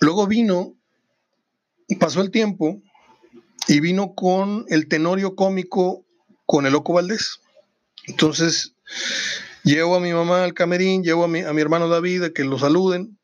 Luego 0.00 0.26
vino, 0.26 0.74
pasó 2.00 2.22
el 2.22 2.30
tiempo, 2.30 2.80
y 3.68 3.80
vino 3.80 4.14
con 4.14 4.64
el 4.68 4.88
tenorio 4.88 5.34
cómico 5.34 6.04
con 6.46 6.64
el 6.64 6.72
Loco 6.72 6.94
Valdés. 6.94 7.40
Entonces, 8.06 8.74
llevo 9.64 9.96
a 9.96 10.00
mi 10.00 10.12
mamá 10.12 10.44
al 10.44 10.54
camerín, 10.54 11.02
llevo 11.02 11.24
a 11.24 11.28
mi, 11.28 11.40
a 11.40 11.52
mi 11.52 11.60
hermano 11.60 11.88
David 11.88 12.22
a 12.22 12.32
que 12.32 12.44
lo 12.44 12.58
saluden. 12.58 13.18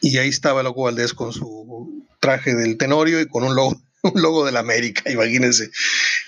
Y 0.00 0.16
ahí 0.18 0.30
estaba 0.30 0.60
el 0.60 0.64
Loco 0.64 0.82
Valdés 0.82 1.14
con 1.14 1.32
su 1.32 2.06
traje 2.18 2.54
del 2.54 2.76
tenorio 2.76 3.20
y 3.20 3.28
con 3.28 3.44
un 3.44 3.54
logo 3.54 3.80
un 4.14 4.22
logo 4.22 4.46
de 4.46 4.52
la 4.52 4.60
América, 4.60 5.10
imagínense. 5.10 5.70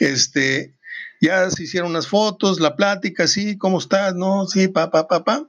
Este, 0.00 0.74
ya 1.20 1.50
se 1.50 1.64
hicieron 1.64 1.90
unas 1.90 2.08
fotos, 2.08 2.60
la 2.60 2.76
plática, 2.76 3.26
sí, 3.26 3.56
¿cómo 3.56 3.78
estás? 3.78 4.14
No, 4.14 4.46
sí, 4.46 4.68
pa, 4.68 4.90
pa, 4.90 5.08
pa, 5.08 5.24
pa. 5.24 5.48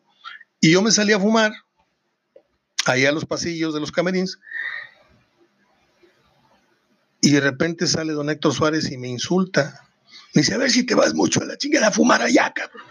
Y 0.61 0.71
yo 0.71 0.81
me 0.81 0.91
salí 0.91 1.13
a 1.13 1.19
fumar, 1.19 1.53
ahí 2.85 3.05
a 3.05 3.11
los 3.11 3.25
pasillos 3.25 3.73
de 3.73 3.79
los 3.79 3.91
camerins, 3.91 4.39
y 7.21 7.31
de 7.31 7.39
repente 7.39 7.87
sale 7.87 8.13
don 8.13 8.29
Héctor 8.29 8.53
Suárez 8.53 8.91
y 8.91 8.97
me 8.97 9.07
insulta. 9.07 9.87
Me 10.33 10.41
dice, 10.41 10.55
a 10.55 10.57
ver 10.57 10.71
si 10.71 10.83
te 10.83 10.95
vas 10.95 11.13
mucho 11.13 11.41
a 11.41 11.45
la 11.45 11.57
chingada 11.57 11.87
a 11.87 11.91
fumar 11.91 12.21
allá, 12.21 12.51
cabrón. 12.53 12.83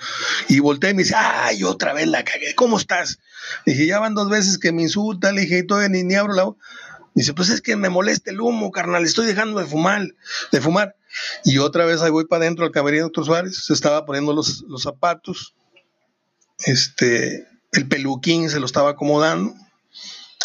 Y 0.49 0.61
volteé 0.61 0.91
y 0.91 0.95
me 0.95 1.03
dice, 1.03 1.15
ay, 1.17 1.65
otra 1.65 1.93
vez 1.93 2.07
la 2.07 2.25
cagué, 2.25 2.55
¿cómo 2.55 2.79
estás? 2.79 3.19
Dije, 3.67 3.87
ya 3.87 3.99
van 3.99 4.15
dos 4.15 4.31
veces 4.31 4.59
que 4.59 4.73
me 4.73 4.83
insulta, 4.83 5.33
le 5.33 5.43
dije, 5.43 5.65
todavía 5.65 5.89
ni, 5.89 6.05
ni 6.05 6.15
abro 6.15 6.35
la 6.35 6.45
Dice, 7.15 7.35
pues 7.35 7.51
es 7.51 7.61
que 7.61 7.77
me 7.77 7.91
molesta 7.91 8.31
el 8.31 8.41
humo, 8.41 8.71
carnal, 8.71 9.05
estoy 9.05 9.27
dejando 9.27 9.61
de 9.61 9.67
fumar, 9.67 10.09
de 10.51 10.61
fumar. 10.61 10.97
Y 11.45 11.59
otra 11.59 11.85
vez 11.85 12.01
ahí 12.01 12.11
voy 12.11 12.25
para 12.25 12.45
adentro 12.45 12.65
al 12.65 12.73
camerino 12.73 13.05
doctor 13.05 13.27
Suárez, 13.27 13.65
se 13.67 13.73
estaba 13.75 14.07
poniendo 14.07 14.33
los, 14.33 14.65
zapatos, 14.83 15.55
este, 16.65 17.47
el 17.73 17.87
peluquín 17.87 18.49
se 18.49 18.61
lo 18.61 18.67
estaba 18.67 18.91
acomodando, 18.91 19.55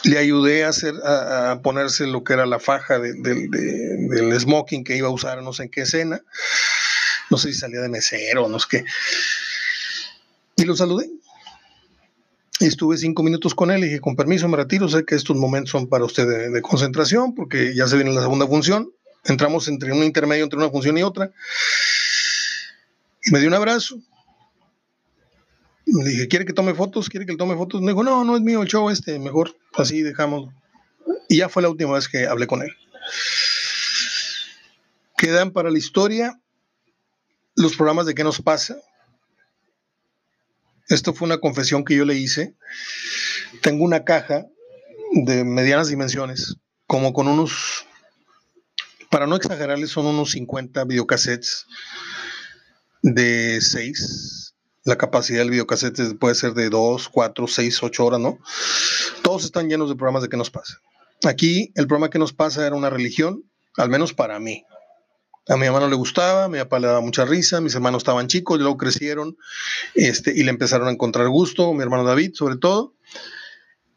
le 0.03 0.17
ayudé 0.17 0.65
a 0.65 0.69
hacer, 0.69 0.95
a, 1.05 1.61
ponerse 1.63 2.05
lo 2.05 2.23
que 2.23 2.33
era 2.33 2.45
la 2.45 2.59
faja 2.59 2.99
del 2.99 4.39
smoking 4.39 4.83
que 4.83 4.97
iba 4.97 5.07
a 5.07 5.11
usar, 5.11 5.41
no 5.41 5.53
sé 5.53 5.63
en 5.63 5.69
qué 5.69 5.81
escena, 5.81 6.21
no 7.29 7.37
sé 7.37 7.53
si 7.53 7.59
salía 7.59 7.79
de 7.79 7.89
mesero, 7.89 8.49
no 8.49 8.59
sé 8.59 8.67
qué. 8.69 8.85
Y 10.57 10.65
lo 10.65 10.75
saludé. 10.75 11.09
Estuve 12.59 12.97
cinco 12.97 13.21
minutos 13.21 13.53
con 13.53 13.69
él 13.69 13.83
y 13.83 13.87
dije, 13.87 13.99
con 13.99 14.15
permiso 14.15 14.47
me 14.47 14.57
retiro, 14.57 14.89
sé 14.89 15.05
que 15.05 15.15
estos 15.15 15.37
momentos 15.37 15.71
son 15.71 15.87
para 15.87 16.05
usted 16.05 16.51
de, 16.51 16.61
concentración 16.61 17.35
porque 17.35 17.75
ya 17.75 17.87
se 17.87 17.95
viene 17.95 18.11
la 18.13 18.21
segunda 18.21 18.47
función. 18.47 18.91
Entramos 19.25 19.67
entre 19.67 19.91
un 19.91 20.03
intermedio 20.03 20.43
entre 20.43 20.57
una 20.57 20.69
función 20.69 20.97
y 20.97 21.03
otra. 21.03 21.31
Y 23.23 23.31
me 23.31 23.39
dio 23.39 23.47
un 23.47 23.53
abrazo. 23.53 23.99
Le 25.85 26.09
dije, 26.09 26.27
¿quiere 26.27 26.45
que 26.45 26.53
tome 26.53 26.73
fotos? 26.73 27.09
¿Quiere 27.09 27.25
que 27.25 27.33
le 27.33 27.37
tome 27.37 27.55
fotos? 27.55 27.81
Me 27.81 27.91
dijo, 27.91 28.03
no, 28.03 28.23
no 28.23 28.35
es 28.35 28.41
mío 28.41 28.61
el 28.61 28.67
show 28.67 28.89
este, 28.89 29.19
mejor 29.19 29.55
así 29.75 30.01
dejamos. 30.01 30.49
Y 31.29 31.37
ya 31.37 31.49
fue 31.49 31.61
la 31.61 31.69
última 31.69 31.93
vez 31.93 32.07
que 32.07 32.25
hablé 32.25 32.47
con 32.47 32.63
él. 32.63 32.71
Quedan 35.17 35.51
para 35.51 35.69
la 35.69 35.77
historia 35.77 36.39
los 37.55 37.75
programas 37.75 38.05
de 38.05 38.15
qué 38.15 38.23
nos 38.23 38.41
pasa, 38.41 38.77
esto 40.89 41.13
fue 41.13 41.25
una 41.25 41.39
confesión 41.39 41.83
que 41.83 41.95
yo 41.95 42.05
le 42.05 42.15
hice. 42.15 42.55
Tengo 43.61 43.83
una 43.83 44.03
caja 44.03 44.45
de 45.13 45.43
medianas 45.43 45.89
dimensiones, 45.89 46.57
como 46.85 47.13
con 47.13 47.27
unos, 47.27 47.85
para 49.09 49.27
no 49.27 49.35
exagerarles, 49.35 49.89
son 49.89 50.05
unos 50.05 50.31
50 50.31 50.83
videocassettes 50.85 51.65
de 53.01 53.59
6. 53.61 54.53
La 54.83 54.97
capacidad 54.97 55.39
del 55.39 55.49
videocassette 55.49 56.17
puede 56.17 56.35
ser 56.35 56.53
de 56.53 56.69
2, 56.69 57.09
4, 57.09 57.47
6, 57.47 57.83
8 57.83 58.05
horas, 58.05 58.19
¿no? 58.21 58.39
Todos 59.21 59.43
están 59.43 59.69
llenos 59.69 59.89
de 59.89 59.95
programas 59.95 60.23
de 60.23 60.29
qué 60.29 60.37
nos 60.37 60.49
pasa. 60.49 60.75
Aquí 61.25 61.71
el 61.75 61.87
programa 61.87 62.09
que 62.09 62.19
nos 62.19 62.31
pasa 62.31 62.65
era 62.65 62.75
una 62.75 62.89
religión, 62.89 63.43
al 63.75 63.89
menos 63.89 64.13
para 64.13 64.39
mí. 64.39 64.63
A 65.49 65.55
mi 65.55 65.65
hermano 65.65 65.87
le 65.87 65.95
gustaba, 65.95 66.49
mi 66.49 66.57
papá 66.57 66.79
le 66.79 66.87
daba 66.87 67.01
mucha 67.01 67.25
risa, 67.25 67.61
mis 67.61 67.73
hermanos 67.73 68.01
estaban 68.01 68.27
chicos, 68.27 68.59
luego 68.59 68.77
crecieron 68.77 69.37
este, 69.95 70.33
y 70.35 70.43
le 70.43 70.49
empezaron 70.49 70.87
a 70.87 70.91
encontrar 70.91 71.27
gusto, 71.29 71.73
mi 71.73 71.83
hermano 71.83 72.03
David 72.03 72.33
sobre 72.33 72.57
todo. 72.57 72.93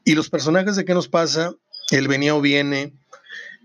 Y 0.05 0.15
los 0.15 0.31
personajes 0.31 0.77
de 0.77 0.85
qué 0.85 0.95
nos 0.95 1.09
pasa, 1.09 1.55
el 1.91 2.09
venía 2.09 2.35
o 2.35 2.41
viene, 2.41 2.93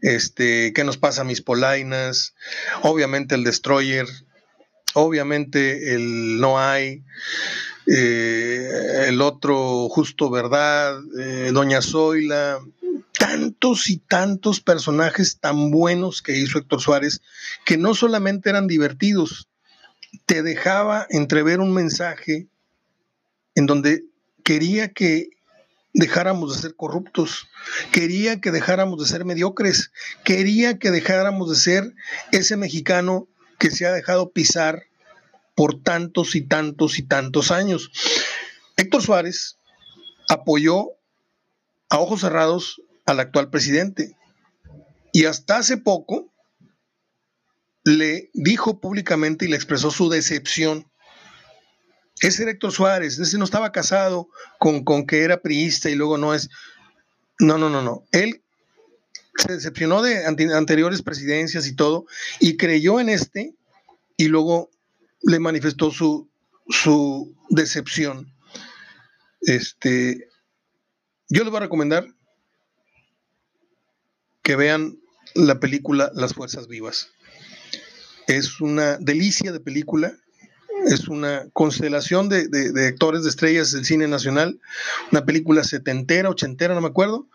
este, 0.02 0.74
qué 0.74 0.84
nos 0.84 0.98
pasa 0.98 1.24
mis 1.24 1.42
polainas, 1.42 2.34
obviamente 2.82 3.36
el 3.36 3.44
destroyer, 3.44 4.08
obviamente 4.94 5.94
el 5.94 6.40
no 6.40 6.60
hay, 6.60 7.04
eh, 7.88 9.06
el 9.08 9.22
otro 9.22 9.90
justo 9.90 10.32
verdad, 10.32 11.00
eh, 11.20 11.52
doña 11.54 11.82
Zoila, 11.82 12.60
tantos 13.18 13.90
y 13.90 13.98
tantos 13.98 14.62
personajes 14.62 15.40
tan 15.40 15.72
buenos 15.72 16.22
que 16.22 16.38
hizo 16.38 16.60
Héctor 16.60 16.82
Suárez, 16.82 17.22
que 17.66 17.78
no 17.78 17.94
solamente 17.94 18.50
eran 18.50 18.68
divertidos, 18.68 19.50
te 20.26 20.44
dejaba 20.44 21.06
entrever 21.10 21.60
un 21.60 21.74
mensaje 21.74 22.48
en 23.56 23.66
donde 23.66 24.04
quería 24.44 24.92
que 24.94 25.30
dejáramos 25.94 26.56
de 26.56 26.62
ser 26.62 26.76
corruptos, 26.76 27.48
quería 27.92 28.42
que 28.42 28.52
dejáramos 28.52 29.00
de 29.00 29.08
ser 29.08 29.24
mediocres, 29.24 29.92
quería 30.24 30.78
que 30.78 30.92
dejáramos 30.92 31.50
de 31.50 31.56
ser 31.56 31.96
ese 32.32 32.58
mexicano 32.58 33.28
que 33.58 33.72
se 33.72 33.86
ha 33.86 33.94
dejado 33.94 34.32
pisar 34.32 34.84
por 35.56 35.82
tantos 35.82 36.36
y 36.36 36.42
tantos 36.42 37.00
y 37.00 37.04
tantos 37.04 37.50
años. 37.52 37.92
Héctor 38.76 39.02
Suárez 39.02 39.58
apoyó 40.28 40.90
a 41.90 42.00
ojos 42.00 42.22
cerrados 42.22 42.82
al 43.06 43.20
actual 43.20 43.50
presidente 43.50 44.16
y 45.12 45.26
hasta 45.26 45.58
hace 45.58 45.78
poco 45.78 46.32
le 47.84 48.32
dijo 48.34 48.80
públicamente 48.80 49.46
y 49.46 49.48
le 49.48 49.56
expresó 49.56 49.92
su 49.92 50.10
decepción. 50.10 50.90
Ese 52.20 52.50
Héctor 52.50 52.72
Suárez, 52.72 53.20
ese 53.20 53.38
no 53.38 53.46
estaba 53.46 53.72
casado 53.72 54.28
con, 54.60 54.84
con 54.84 55.06
que 55.06 55.24
era 55.24 55.42
priista 55.42 55.90
y 55.90 55.96
luego 55.96 56.18
no 56.18 56.34
es. 56.34 56.50
No, 57.40 57.58
no, 57.58 57.70
no, 57.70 57.82
no. 57.82 58.06
Él 58.12 58.42
se 59.38 59.54
decepcionó 59.54 60.02
de 60.02 60.26
anteriores 60.26 61.02
presidencias 61.02 61.68
y 61.68 61.76
todo 61.76 62.06
y 62.40 62.58
creyó 62.58 63.00
en 63.00 63.10
este 63.10 63.54
y 64.18 64.28
luego 64.28 64.72
le 65.22 65.40
manifestó 65.40 65.92
su, 65.92 66.30
su 66.70 67.36
decepción. 67.50 68.34
Este, 69.42 70.30
yo 71.30 71.44
les 71.44 71.52
voy 71.52 71.58
a 71.58 71.62
recomendar 71.62 72.15
que 74.46 74.56
vean 74.56 75.00
la 75.34 75.60
película 75.60 76.12
Las 76.14 76.36
Fuerzas 76.36 76.68
Vivas. 76.68 77.10
Es 78.28 78.62
una 78.62 78.98
delicia 78.98 79.52
de 79.52 79.60
película, 79.60 80.16
es 80.86 81.08
una 81.08 81.48
constelación 81.52 82.30
de, 82.30 82.48
actores 82.88 83.24
de 83.24 83.30
estrellas 83.30 83.72
del 83.72 83.86
cine 83.86 84.08
nacional, 84.08 84.60
una 85.12 85.26
película 85.26 85.64
setentera, 85.64 86.30
ochentera, 86.30 86.76
no 86.76 86.82
me 86.82 86.88
acuerdo, 86.88 87.28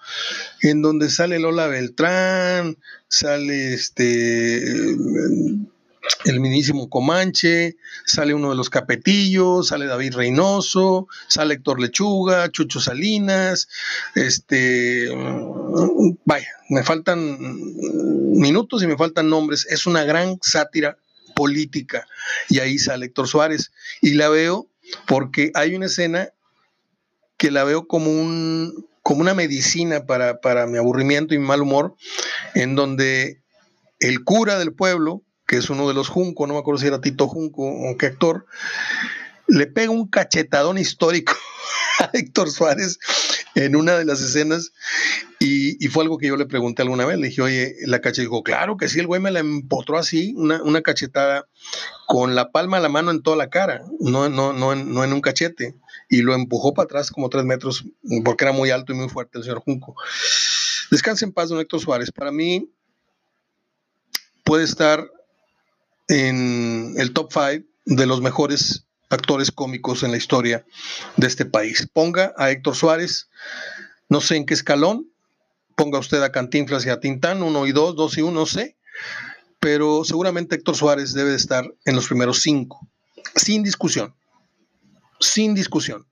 en 0.62 0.82
donde 0.82 1.10
sale 1.10 1.40
Lola 1.40 1.66
Beltrán, 1.66 2.78
sale 3.08 3.74
este 3.74 4.62
el 6.24 6.40
minísimo 6.40 6.88
Comanche, 6.88 7.76
sale 8.04 8.34
uno 8.34 8.50
de 8.50 8.56
los 8.56 8.70
Capetillos, 8.70 9.68
sale 9.68 9.86
David 9.86 10.14
Reynoso, 10.14 11.08
sale 11.28 11.54
Héctor 11.54 11.80
Lechuga, 11.80 12.50
Chucho 12.50 12.80
Salinas, 12.80 13.68
este, 14.14 15.08
vaya, 16.24 16.48
me 16.68 16.82
faltan 16.82 17.38
minutos 18.32 18.82
y 18.82 18.86
me 18.86 18.96
faltan 18.96 19.28
nombres, 19.28 19.66
es 19.70 19.86
una 19.86 20.04
gran 20.04 20.38
sátira 20.42 20.98
política. 21.34 22.06
Y 22.48 22.58
ahí 22.58 22.78
sale 22.78 23.06
Héctor 23.06 23.28
Suárez. 23.28 23.72
Y 24.02 24.14
la 24.14 24.28
veo 24.28 24.68
porque 25.06 25.52
hay 25.54 25.74
una 25.74 25.86
escena 25.86 26.30
que 27.36 27.50
la 27.50 27.64
veo 27.64 27.86
como 27.86 28.10
un 28.10 28.86
como 29.02 29.22
una 29.22 29.32
medicina 29.32 30.04
para, 30.04 30.40
para 30.40 30.66
mi 30.66 30.76
aburrimiento 30.76 31.34
y 31.34 31.38
mi 31.38 31.46
mal 31.46 31.62
humor, 31.62 31.96
en 32.54 32.74
donde 32.74 33.40
el 33.98 34.22
cura 34.24 34.58
del 34.58 34.74
pueblo, 34.74 35.22
que 35.50 35.56
es 35.56 35.68
uno 35.68 35.88
de 35.88 35.94
los 35.94 36.06
Junco, 36.06 36.46
no 36.46 36.54
me 36.54 36.60
acuerdo 36.60 36.78
si 36.78 36.86
era 36.86 37.00
Tito 37.00 37.26
Junco 37.26 37.64
o 37.64 37.96
qué 37.98 38.06
actor, 38.06 38.46
le 39.48 39.66
pega 39.66 39.90
un 39.90 40.06
cachetadón 40.06 40.78
histórico 40.78 41.32
a 41.98 42.08
Héctor 42.12 42.52
Suárez 42.52 43.00
en 43.56 43.74
una 43.74 43.98
de 43.98 44.04
las 44.04 44.20
escenas 44.20 44.70
y, 45.40 45.88
fue 45.88 46.04
algo 46.04 46.18
que 46.18 46.28
yo 46.28 46.36
le 46.36 46.46
pregunté 46.46 46.82
alguna 46.82 47.04
vez, 47.04 47.18
le 47.18 47.26
dije, 47.26 47.42
oye, 47.42 47.74
la 47.84 48.00
cachetada, 48.00 48.28
dijo, 48.28 48.44
claro 48.44 48.76
que 48.76 48.88
sí, 48.88 49.00
el 49.00 49.08
güey 49.08 49.20
me 49.20 49.32
la 49.32 49.40
empotró 49.40 49.98
así, 49.98 50.34
una, 50.36 50.62
una, 50.62 50.82
cachetada 50.82 51.48
con 52.06 52.36
la 52.36 52.52
palma 52.52 52.76
de 52.76 52.84
la 52.84 52.88
mano 52.88 53.10
en 53.10 53.20
toda 53.20 53.36
la 53.36 53.50
cara, 53.50 53.82
no, 53.98 54.28
no, 54.28 54.52
no, 54.52 54.76
no 54.76 55.02
en 55.02 55.12
un 55.12 55.20
cachete, 55.20 55.74
y 56.08 56.22
lo 56.22 56.32
empujó 56.34 56.74
para 56.74 56.84
atrás 56.84 57.10
como 57.10 57.28
tres 57.28 57.44
metros, 57.44 57.86
porque 58.24 58.44
era 58.44 58.52
muy 58.52 58.70
alto 58.70 58.92
y 58.92 58.96
muy 58.96 59.08
fuerte 59.08 59.38
el 59.38 59.42
señor 59.42 59.62
Junco. 59.64 59.96
Descanse 60.92 61.24
en 61.24 61.32
paz, 61.32 61.48
don 61.48 61.58
Héctor 61.58 61.80
Suárez. 61.80 62.12
Para 62.12 62.30
mí 62.30 62.70
puede 64.44 64.62
estar 64.62 65.10
en 66.10 66.94
el 66.98 67.12
top 67.12 67.32
5 67.32 67.64
de 67.86 68.06
los 68.06 68.20
mejores 68.20 68.86
actores 69.10 69.50
cómicos 69.50 70.02
en 70.02 70.10
la 70.10 70.16
historia 70.16 70.64
de 71.16 71.26
este 71.26 71.44
país. 71.44 71.88
Ponga 71.92 72.34
a 72.36 72.50
Héctor 72.50 72.74
Suárez, 72.74 73.28
no 74.08 74.20
sé 74.20 74.36
en 74.36 74.44
qué 74.44 74.54
escalón, 74.54 75.08
ponga 75.76 75.98
usted 75.98 76.22
a 76.22 76.32
Cantinflas 76.32 76.84
y 76.84 76.90
a 76.90 77.00
Tintán, 77.00 77.42
uno 77.42 77.66
y 77.66 77.72
dos, 77.72 77.94
dos 77.94 78.18
y 78.18 78.22
uno, 78.22 78.40
no 78.40 78.46
sé, 78.46 78.76
pero 79.60 80.04
seguramente 80.04 80.56
Héctor 80.56 80.76
Suárez 80.76 81.14
debe 81.14 81.30
de 81.30 81.36
estar 81.36 81.64
en 81.84 81.94
los 81.94 82.08
primeros 82.08 82.40
cinco, 82.40 82.88
sin 83.36 83.62
discusión, 83.62 84.14
sin 85.20 85.54
discusión. 85.54 86.06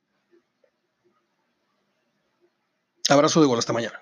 Abrazo 3.09 3.41
de 3.41 3.47
gol 3.47 3.59
hasta 3.59 3.73
mañana. 3.73 4.01